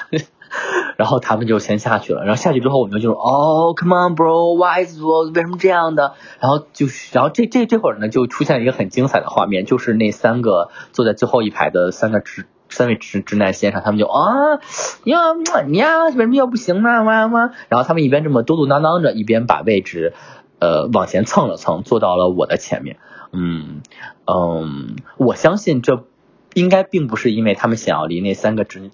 [0.98, 6.16] 然后他们就先下去了，然后下去之后我们就说，哦，Come on, bro, why is 为什么这样的？
[6.40, 14.60] 然后就是，然后这这这会儿呢，就出现了一个很精彩的画面，就是那三个坐在最后一排的三个直三位直直男先生，他们就啊，
[15.04, 15.20] 你呀，
[15.68, 17.04] 你呀，为什么又不行呢？
[17.04, 17.52] 哇哇！
[17.70, 20.14] 然后他们一边这么嘟嘟囔囔着，一边把位置
[20.60, 22.98] 呃往前蹭了蹭，坐到了我的前面。
[23.32, 23.82] 嗯
[24.26, 26.06] 嗯，我相信这
[26.56, 28.90] 应该并不是因为他们想要离那三个直。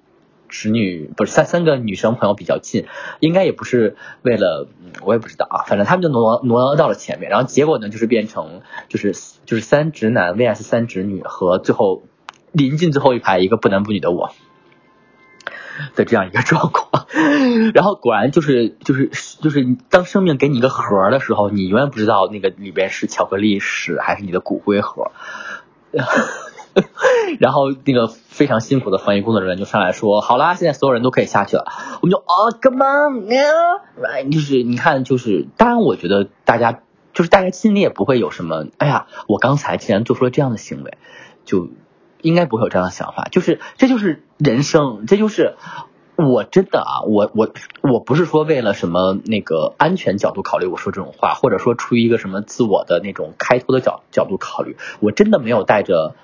[0.54, 2.86] 侄女不是三三个女生朋友比较近，
[3.20, 4.68] 应该也不是为了，
[5.02, 9.14] 我也不知道啊，反正他们就挪挪到了前面，然后结果呢就是变成就是
[9.46, 12.04] 就是三直男 vs 三直女和最后
[12.52, 14.30] 临近最后一排一个不男不女的我。
[15.96, 17.08] 的这样一个状况，
[17.74, 19.10] 然后果然就是就是
[19.42, 25.12] 就是当生命给你一个盒的时候，你永远不知道那个里边是巧克力屎还是你的骨灰盒。
[27.40, 31.66] 然后那个非常辛苦的翻译工作人员就上来说：“好啦，现在所有人都可以下去了。”
[32.02, 36.82] 我们就啊，Come on，就是你看，就是当然，我觉得大家
[37.14, 40.98] 就是大家心里也不会有什么，哎呀，我刚才竟然做出了这样的行为，
[41.46, 41.70] 就。
[42.24, 45.56] 应该不会有这样的想法，就是这就是人生，这就是
[46.16, 47.50] 我真的啊，我我
[47.82, 56.16] 我不是说为了什么那个安全角度考虑我说这种话，或者说出于一个什么自我的那种开脱的角角度考虑，我真的没有带着，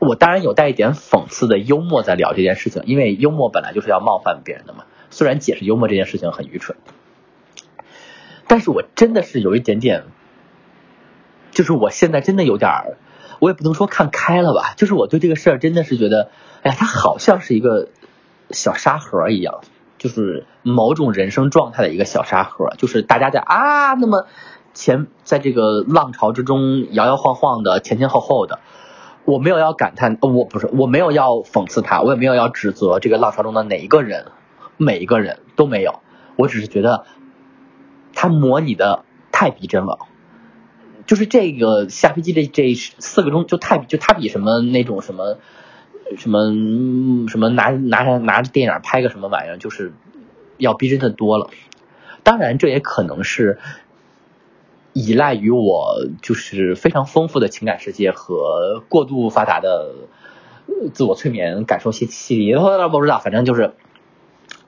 [0.00, 4.84] 我当然有带一点讽刺的幽默在聊这件事情，因为幽默本来就是要冒犯别人的嘛。
[5.10, 6.76] 虽然解释幽默这件事情很愚蠢，
[8.48, 10.04] 但是我真的是有一点点，
[11.52, 12.96] 就是我现在真的有点儿。
[13.40, 16.30] 我也不能说看开了吧，就是我对这个事儿真的是觉得，
[16.62, 17.88] 哎呀，它好像是一个
[18.50, 19.60] 小沙盒一样，
[19.96, 24.26] 就是某种人生状态的一个小沙盒，就是大家在啊，那么
[24.74, 28.60] 前在这个浪潮之中摇摇晃晃的前前后后的，
[29.24, 34.26] 我没有要感叹，我不是，我没有要讽刺他，我也没有要指责这个浪潮中的哪一个人，
[34.76, 36.00] 每一个人都没有，
[36.36, 37.04] 我只是觉得
[38.14, 39.98] 他模拟的太逼真了。
[41.06, 45.38] 就是这个下飞机这这四个钟就太就他比什么那种什么
[46.16, 46.52] 什么
[47.28, 49.92] 什么拿拿拿着电影拍个什么玩意儿，就是
[50.56, 51.50] 要逼真的多了。
[52.22, 53.58] 当然，这也可能是
[54.92, 59.94] 依赖于我就是非常丰富的情感世界和过度发达的
[60.92, 62.52] 自我催眠感受信息。
[62.54, 63.74] 我不知道，反正就是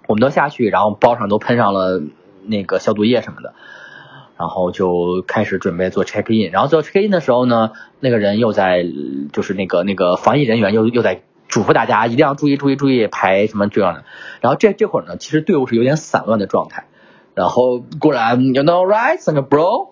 [0.06, 2.02] 我们都下去，然后包上都喷上了
[2.44, 3.54] 那个消毒液什么的。
[4.38, 8.84] 然后就开始准备做 check in，然后做 check in 的时候呢，那个人又在，
[9.32, 14.04] 就是那个那个防疫人员又又在嘱咐大家一定要注意注意注意排什么这样的。
[14.40, 16.86] 然后这这会儿呢，其实队伍是有点散乱的状态。
[17.34, 19.90] 然后果然，you know right，那个 bro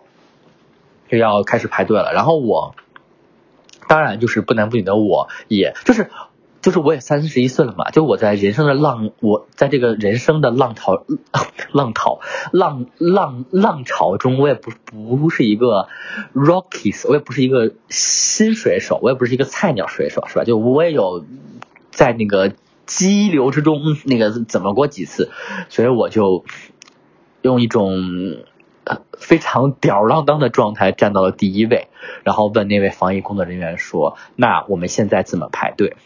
[1.11, 2.13] 就要开始排队了。
[2.13, 2.75] 然后我
[3.89, 6.11] 当然就是不男不女的，我也就是。
[6.63, 11.07] 就是我也三十一岁了嘛，就我在人生的浪，我在这个人生的浪潮、
[11.73, 12.21] 浪潮、
[12.53, 14.71] 浪浪浪潮中，我也不
[15.17, 15.89] 不是一个
[16.35, 20.45] rockies，我也不是一个新水手，我也不是一个菜鸟水手，是吧？
[20.45, 21.25] 就我也有
[21.91, 22.53] 在那个
[22.85, 25.31] 激流之中那个怎么过几次，
[25.71, 26.45] 所以我就
[27.41, 27.97] 用一种
[29.18, 31.89] 非常吊儿郎当的状态站到了第一位，
[32.24, 35.97] 然后问那位防疫工作人员说：“那我们现在怎么排队？”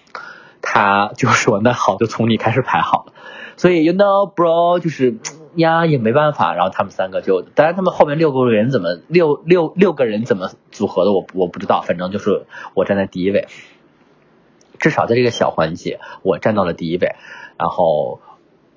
[0.61, 3.13] 他就说：“那好，就从你开始排好了。”
[3.57, 5.19] 所以 you know bro 就是
[5.55, 6.55] 呀，也没办法。
[6.55, 11.83] 然后他们三个就，当然他们后面六个人怎么六六六个人怎么组合的，我我不知道。
[11.83, 13.47] 反正就是我站在第一位，
[14.79, 17.15] 至少在这个小环节，我站到了第一位。
[17.57, 18.21] 然后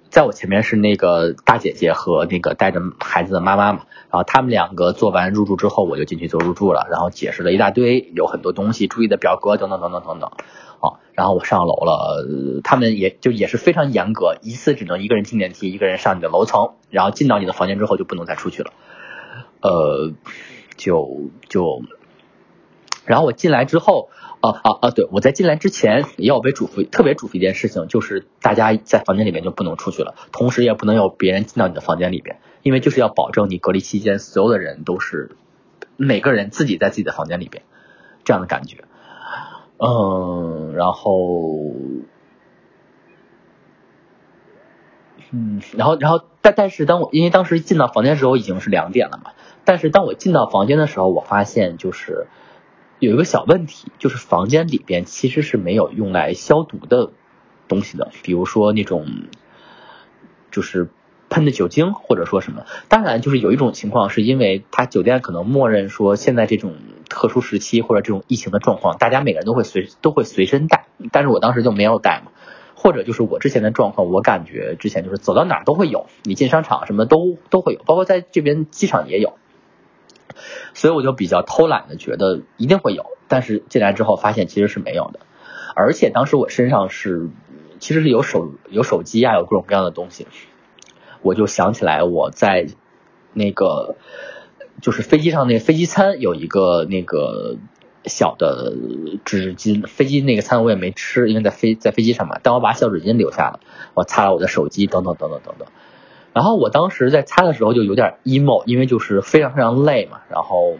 [0.09, 3.81] 在我前面是那个大姐姐和那个带着孩子的妈妈嘛。
[4.09, 10.31] 然后他们两个做完入住之后，我就进去做入住了，然后解释了一大堆，有很多东西注意的表格等等等等等等。
[10.79, 12.25] 好，然后我上楼了，
[12.63, 18.71] 他们也就也是非常严格，一次只能一个人进电梯，一个人上你的楼层，然后进到你的房间之后就不能再出去了。
[19.59, 20.13] 呃，
[20.77, 21.81] 就就，
[23.05, 24.09] 然后我进来之后，
[24.41, 35.35] 啊啊啊，对我在进来之前也要被嘱咐，特别嘱咐一件事情，就是大家在房间里面就不能出去了，同时也不能有别人进到你的房间里边，因为就是要保证你隔离期间所有的人都是
[35.95, 37.63] 每个人自己在自己的房间里边
[38.23, 38.85] 这样的感觉。
[39.79, 41.19] 嗯，然后，
[45.31, 49.33] 嗯，然后，然后，但但是，当我因为当时进到房间的时候已经是两点了嘛，
[49.65, 52.27] 但是当我进到房间的时候，我发现就是
[52.99, 57.11] 有一个小问题，就是房间里边其实是没有用来消毒的
[57.67, 59.05] 东西的，比如说那种
[60.51, 60.89] 就是。
[61.29, 66.75] 喷的酒精或者说什么，当然就是有一种情况，是因为他酒店可能默认说现在这种
[67.09, 72.31] 特殊时期或者这种疫情的状况，大家每个人都会随都会随身带，但是我当时就没有带嘛，
[72.75, 79.33] 或者就是我之前的状况，我感觉之前就是走到哪儿都会有，你进商场什么都都会有，包括在这边机场也有，
[80.73, 85.19] 所以我就比较偷懒的觉得一定会有，但是进来之后发现其实是没有的，
[85.75, 87.29] 而且当时我身上是
[87.79, 90.27] 其实是有手有手机啊，有各种各样的东西。
[91.23, 92.67] 我就想起来，我在
[93.33, 93.95] 那个
[94.81, 97.57] 就是飞机上那飞机餐有一个那个
[98.05, 98.75] 小的
[99.25, 102.39] 纸巾，飞机那个餐我也没吃，因为在飞在飞机上嘛。
[102.43, 103.59] 但我把小纸巾留下了，
[103.95, 105.67] 我擦了我的手机，等等等等等等。
[106.37, 110.19] 然后我当时在擦的时候就有点 emo，因为就是非常非常累嘛。
[110.29, 110.77] 然后，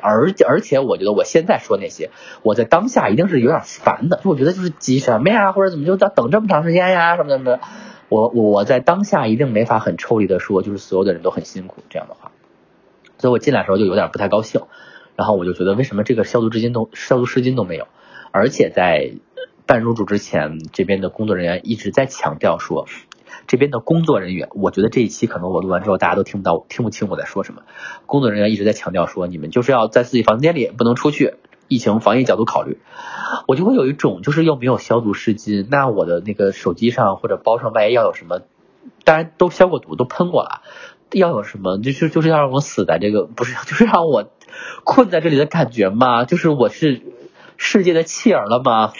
[0.00, 2.10] 而而且我觉得我现在说那些，
[2.42, 7.60] 我在当下一定是有点烦的，就我觉得就是急什么呀，或者怎么就等等这么长时间呀，什么什么的。
[8.08, 12.32] 我我在当下一定没法很抽离的说，就是所有的人都很辛苦这样的话。
[13.18, 14.62] 所以我进来的时候就有点不太高兴。
[15.14, 17.86] 然后我就觉得，为什么这个消毒纸巾都消毒湿巾都没有？
[18.32, 19.12] 而且在
[19.64, 22.88] 办入住之前，这边的工作人员一直在强调说，
[23.46, 27.62] 这边的工作人员，我觉得这一期可能我录完之后大家都听不到、听不清我在说什么。
[28.06, 31.34] 工作人员一直在强调说，你们就是要在自己房间里，不能出去，
[31.68, 32.78] 疫情防疫角度考虑。
[33.46, 38.40] 我就会有一种，就是又没有消毒湿巾，那我的那个手机上或者包上万一要有什么，
[39.04, 40.62] 当然都消过毒，都喷过了，
[41.12, 44.30] 要有什么，就是就是要让我死在这个，不是， 就是让我。
[44.84, 46.26] 困在这里的感觉吗？
[46.26, 47.00] 就是我是
[47.56, 48.92] 世界的弃儿了吗？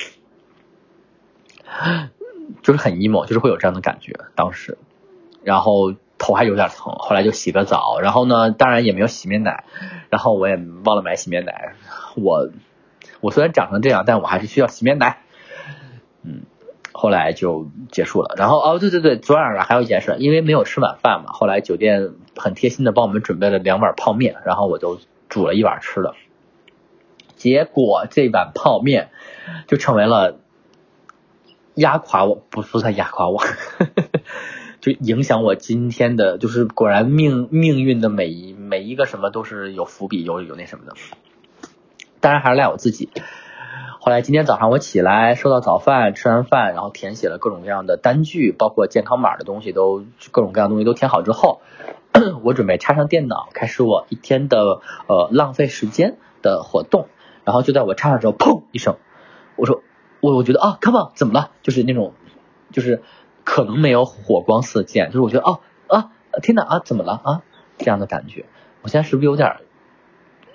[2.62, 4.18] 就是很 emo，就是会有这样的感觉。
[4.34, 4.78] 当时，
[5.42, 9.64] 然后头还有点疼，后来就洗个澡，然后呢，当然也没有洗面奶，
[10.10, 11.74] 然后我也忘了买洗面奶。
[12.16, 12.50] 我
[13.20, 15.18] 我虽然长成这样，但我还是需要洗面奶。
[16.22, 16.42] 嗯，
[16.92, 18.34] 后来就结束了。
[18.36, 25.00] 然后哦，对对对，昨晚上还有一件事，因为没有吃晚饭嘛，后来酒店很贴心的帮我们准备了两碗泡面，然后我就。
[25.28, 26.12] 煮了一碗吃的，
[27.36, 29.08] 结果这碗泡面
[29.66, 30.36] 就成为了
[31.74, 33.42] 压垮我，不不算压垮我，
[34.80, 40.94] 就影响我今天的，就是果然命命运的每一每一个什么都是有伏笔，有有那什么的。
[42.20, 43.08] 当然还是赖我自己。
[44.00, 51.60] 后来今天早上我起来收到早饭，吃完饭，然后填写了各种各样的单据，包括健康码的东西都各种各样东西都填好之后。
[52.42, 57.08] 我准备插上电脑，开始我一天的呃浪费时间的活动。
[57.44, 58.96] 然后就在我插上之后，砰一声，
[59.56, 59.82] 我说
[60.22, 61.50] 我我觉得啊，come on，怎么了？
[61.62, 62.14] 就是那种
[62.70, 63.02] 就是
[63.42, 65.58] 可能没有火光四溅，就是我觉得哦
[65.88, 66.10] 啊，
[66.42, 67.42] 天哪啊，怎么了啊？
[67.76, 68.46] 这样的感觉，
[68.82, 69.56] 我现在是不是有点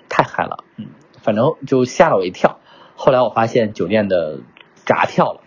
[0.08, 0.64] 太嗨了？
[0.76, 0.86] 嗯，
[1.20, 2.60] 反正就吓了我一跳。
[2.96, 4.38] 后来我发现酒店的
[4.86, 5.42] 闸跳了。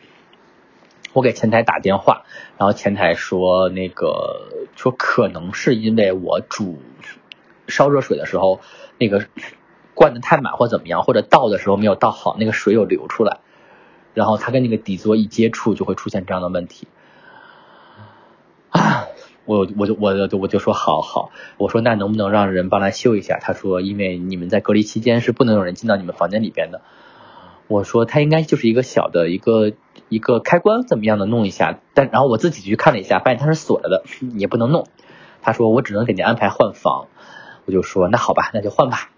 [1.13, 2.25] 我给前台打电话，
[2.59, 6.79] 然后前台说那个说可能是因为我煮
[7.67, 8.61] 烧热水的时候
[8.99, 9.25] 那个
[9.93, 13.39] 灌的太满或怎么样，或者倒的时候没有倒好，那个水有流出来，
[14.13, 16.87] 然后它跟那个底座一接触就会出现这样的问题。
[18.71, 19.07] 啊，
[19.45, 23.39] 我我就我就我就说好好，我说那能不能让人帮来修一下？
[23.41, 26.81] 他说因为你们在隔离期间是不能有人进到你们房间里边的。
[27.67, 29.71] 我说他应该就是一个小的一个
[30.09, 34.03] 一个开关怎么样的弄一下，但然后我自己去看了一下，发现它是锁着的，
[34.35, 34.87] 也不能弄。
[35.41, 37.07] 他说我只能给您安排换房，
[37.65, 39.09] 我就说那好吧，那就换吧。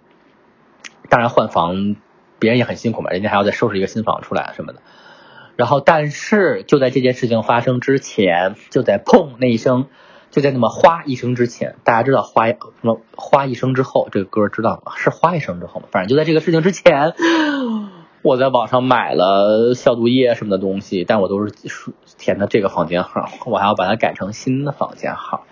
[1.10, 1.96] 当然换房
[2.44, 4.82] 别人也很辛苦嘛，人家还要再收拾一个新房出来什么的。
[5.56, 9.86] 然后但是就在这件事情发生之前，就在砰那一声，
[10.30, 14.92] 就在那么哗一声之前，大家知道哗什么哗一声之后这个歌知道吗？
[14.98, 15.88] 是哗一声之后吗？
[15.90, 17.14] 反正就在这个事情之前。
[18.24, 21.54] 我在网上买了消毒液什么的东西，但我都是
[22.18, 25.46] 填的这个房间号，我还要把它改成新的房间号。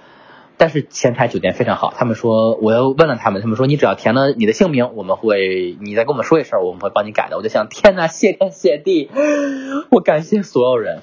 [0.61, 7.37] 但是前台酒店非常好，他们说我又问了他们，他们说你只要填了你的姓名，我们会你再跟我们说一声，我们会帮你改的。
[7.37, 9.09] 我就想，天呐，谢天谢地，
[9.89, 10.99] 我感谢所有人。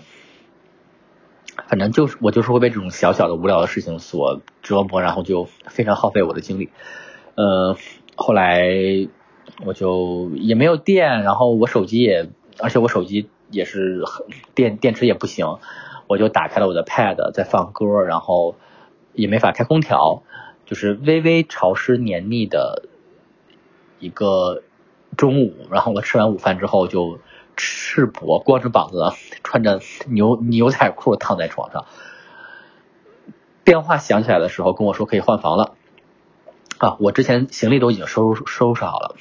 [1.67, 6.71] 反正就是我就是会被这种小小的无聊的事情所折磨，然后就非常耗费我的精力。
[7.35, 7.77] 呃，
[8.15, 9.09] 后来。
[9.65, 12.29] 我就也没有电，然后我手机也，
[12.61, 14.05] 而且我手机也是
[14.55, 15.57] 电电池也不行，
[16.07, 18.55] 我就打开了我的 Pad 在放歌，然后
[19.19, 20.23] 也没法开空调，
[20.65, 22.89] 就是微微潮湿黏腻的
[23.99, 24.63] 一个
[25.17, 27.19] 中午，然后我吃完午饭之后就
[27.57, 29.13] 赤膊光着膀子，
[29.43, 31.85] 穿着牛牛仔裤躺在床上，
[33.65, 35.75] 电话响起来的时候跟我说可以换房了。
[36.79, 39.17] 啊，我之前行李都已经收收拾好了，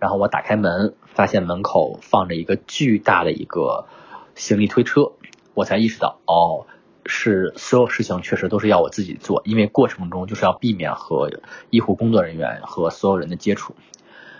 [0.00, 3.86] 然后我打开门，发现门口放着一个巨大的一个
[4.34, 5.12] 行李推车，
[5.54, 6.66] 我才意识到，哦，
[7.08, 11.28] 是所有事情确实都是要我自己做，因为过程中就是要避免和
[11.70, 13.74] 医护工作人员和所有人的接触。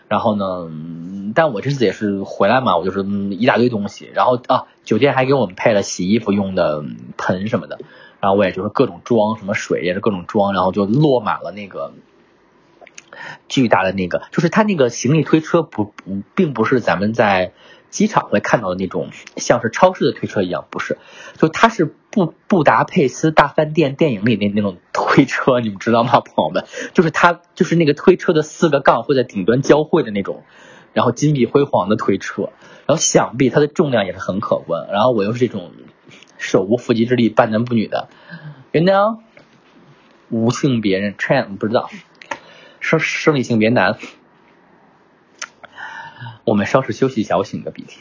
[0.07, 0.71] 然后呢，
[1.35, 6.85] 但我这次也是回来嘛，我就是一大堆东西，然后啊，酒店还给我们配了洗衣服用的
[7.17, 7.79] 盆什么的，
[8.21, 11.93] 然后我也就是各种装，什么水也是各种装，然后就落满了那个。
[13.49, 17.53] 巨大的那个，就是它那个行李推车不不，并不是咱们在
[17.91, 20.99] 机场会看到的那种，像是超市的推车一样，不是，
[21.37, 21.97] 就它是
[22.27, 26.65] 布布达佩斯大饭店电影里那那种推车，你们知道吗，朋友们？
[26.93, 30.43] 就是它就是那个推车的四个杠会在顶端交汇的那种，
[30.93, 32.51] 然后金碧辉煌的推车，
[32.87, 35.71] 然后想必它的重量也是很可观，然后我又是这种
[36.39, 38.09] 手无缚鸡之力半男不女的
[38.73, 39.21] ，you know，
[40.29, 41.89] 无性别人 t r a n 不知道，
[42.81, 43.97] 生生理性别男。
[46.45, 48.01] 我们稍事休息一下，我擤个鼻涕。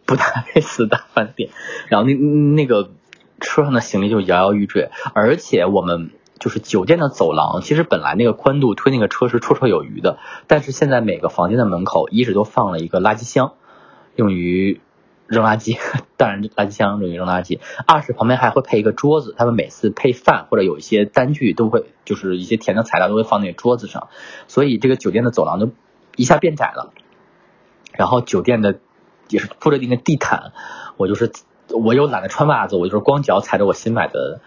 [0.11, 1.51] 布达佩斯大饭店，
[1.87, 2.91] 然后那那个
[3.39, 6.11] 车上的行李就摇摇欲坠，而且我们。
[6.41, 13.53] 就是酒店的走廊，其实本来那个宽度推那个车是绰绰有余的，但是现在每个房间的门口一直都放了一个垃圾箱，
[14.15, 14.81] 用于
[15.27, 15.77] 扔垃圾，
[16.17, 17.59] 当然垃圾箱用于扔垃圾。
[17.85, 24.07] 二是旁边还会配一个桌子，他们每次配饭或者有一些单据都会，就是一些甜的材料都会放那个桌子上，
[24.47, 25.69] 所以这个酒店的走廊就
[26.15, 26.91] 一下变窄了。
[27.93, 28.79] 然后酒店的
[29.31, 30.51] 也是铺着那个地毯，
[30.97, 31.31] 我就是
[31.69, 34.41] 我又懒得穿袜子，我就是光脚踩着我新买的。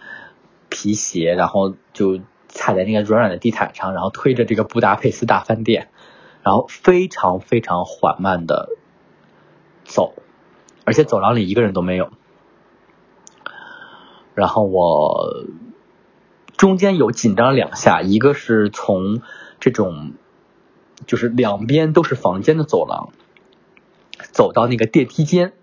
[0.67, 2.19] 皮鞋，然后就
[2.49, 5.89] 踩在那个软软的地毯上，然后推着这个布达佩斯大饭店，
[6.41, 8.67] 然后非常非常缓慢的
[9.85, 10.15] 走，
[10.83, 12.09] 而且走廊里一个人都没有。
[14.33, 15.45] 然后我
[16.57, 19.21] 中间有紧张两下，一个是从
[19.59, 20.13] 这种
[21.05, 23.13] 就是两边都是房间的走廊
[24.35, 25.53] 走到那个电梯间，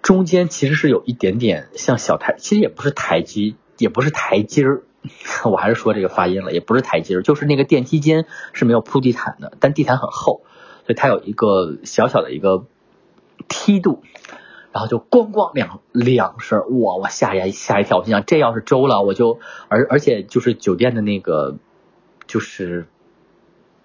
[0.00, 3.56] 中间其实是有一点点像小台，其实也不是台阶。
[3.78, 4.82] 也不是台阶儿，
[5.50, 10.42] 我还是说这个发音了，也不是台阶儿，就是那个电梯间是没有铺地毯的，但地毯很厚，
[10.84, 12.66] 所以它有一个小小的一个
[13.48, 14.02] 梯度，
[14.70, 21.56] 然后就咣咣两两声，哇，我吓一吓一跳，我心想这要是周了，我就而而且就是酒店的那个
[22.26, 22.86] 就是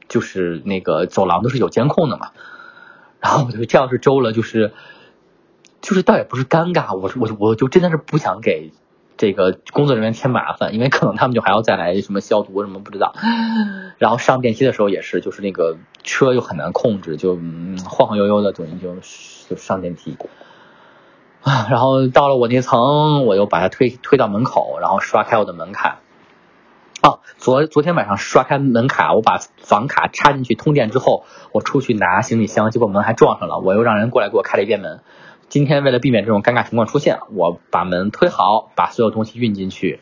[0.09, 2.31] 就是那个走廊都是有监控的嘛，
[3.25, 4.71] 然后我就这要是周了，就是
[5.81, 8.71] 就是倒也不是尴尬，我我我就真的是不想给。
[9.17, 13.15] 这个工作人员添麻烦，因为可能他们就还要再来什么消毒什么不知道。
[13.97, 17.35] 然后上电梯的时候也是，就是那个车又很难控制，就
[17.87, 18.93] 晃晃悠悠的，等于就
[19.49, 20.17] 就上电梯。
[21.41, 25.99] 啊，然后到了我那层，我又把它推推到门口，然后刷开我的门卡。
[27.05, 35.01] 哦，昨昨天晚上刷开门卡，我把房卡插进去通电之后，我出去拿行李箱，结果门还撞上了，我又让人过来给我开了一遍门。
[35.47, 40.01] 今天为了避免这种尴尬情况出现，我把门推好，把所有东西运进去，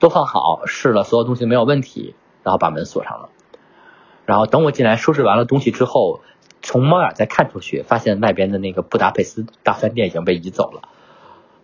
[0.00, 3.28] 都放好，试了所有东西没有问题，然后把门锁上了。
[4.26, 6.20] 然后等我进来收拾完了东西之后，
[6.62, 10.88] 从猫眼再看出去，发现外边的那个布达佩斯大饭店已经被移走了。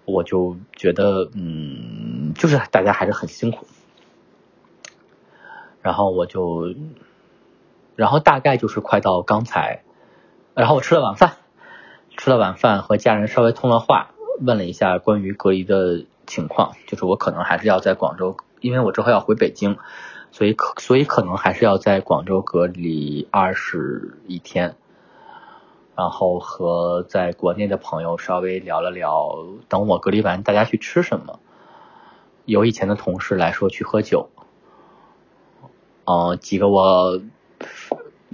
[0.05, 3.67] 我就觉得，嗯，就是大家还是很辛苦。
[5.83, 6.75] 然后我就，
[7.97, 9.83] 然后大概就是快到刚才，
[10.55, 11.33] 然后我吃了晚饭。
[12.17, 14.11] 吃了晚饭，和家人稍微通了话，
[14.41, 19.79] 问了一下关于隔离的情况，就是我可能还是要在广州，因为我之后要回北京，
[20.31, 24.75] 所以可所以可能还是要在广州隔离二十一天，
[25.97, 31.39] 然后和在国内的朋友稍微聊了聊，等我隔离完大家去吃什么，
[32.45, 34.29] 有以前的同事来说去喝酒，
[36.05, 37.21] 嗯，几个我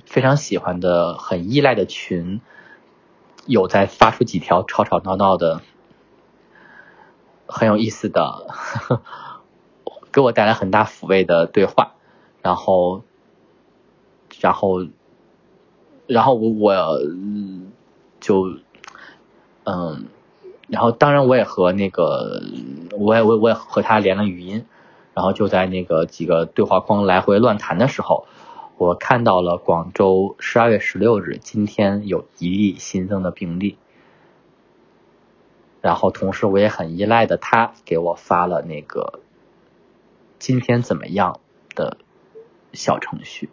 [0.05, 2.41] 非常喜欢的、很依赖的群。
[3.49, 5.61] 有在发出几条吵吵闹闹的，
[7.47, 8.49] 很有意思的，
[10.11, 11.93] 给我带来很大抚慰的对话，
[12.43, 13.05] 然后，
[14.41, 14.85] 然后，
[16.09, 16.99] 然后我我
[18.19, 18.59] 就，
[19.63, 20.07] 嗯，
[20.67, 22.43] 然后当然我也和那个，
[22.99, 24.67] 我也我我也和他连了语音，
[25.17, 28.27] 然后就在那个几个对话框来回乱弹的时候。
[28.77, 33.79] 我看到了广州十二月十六日，今天有一例新增的病例，
[35.81, 39.21] 然后同时我也很依赖的他给我发了那个
[40.39, 41.41] 今天怎么样
[41.75, 41.97] 的
[42.75, 43.49] 小程序，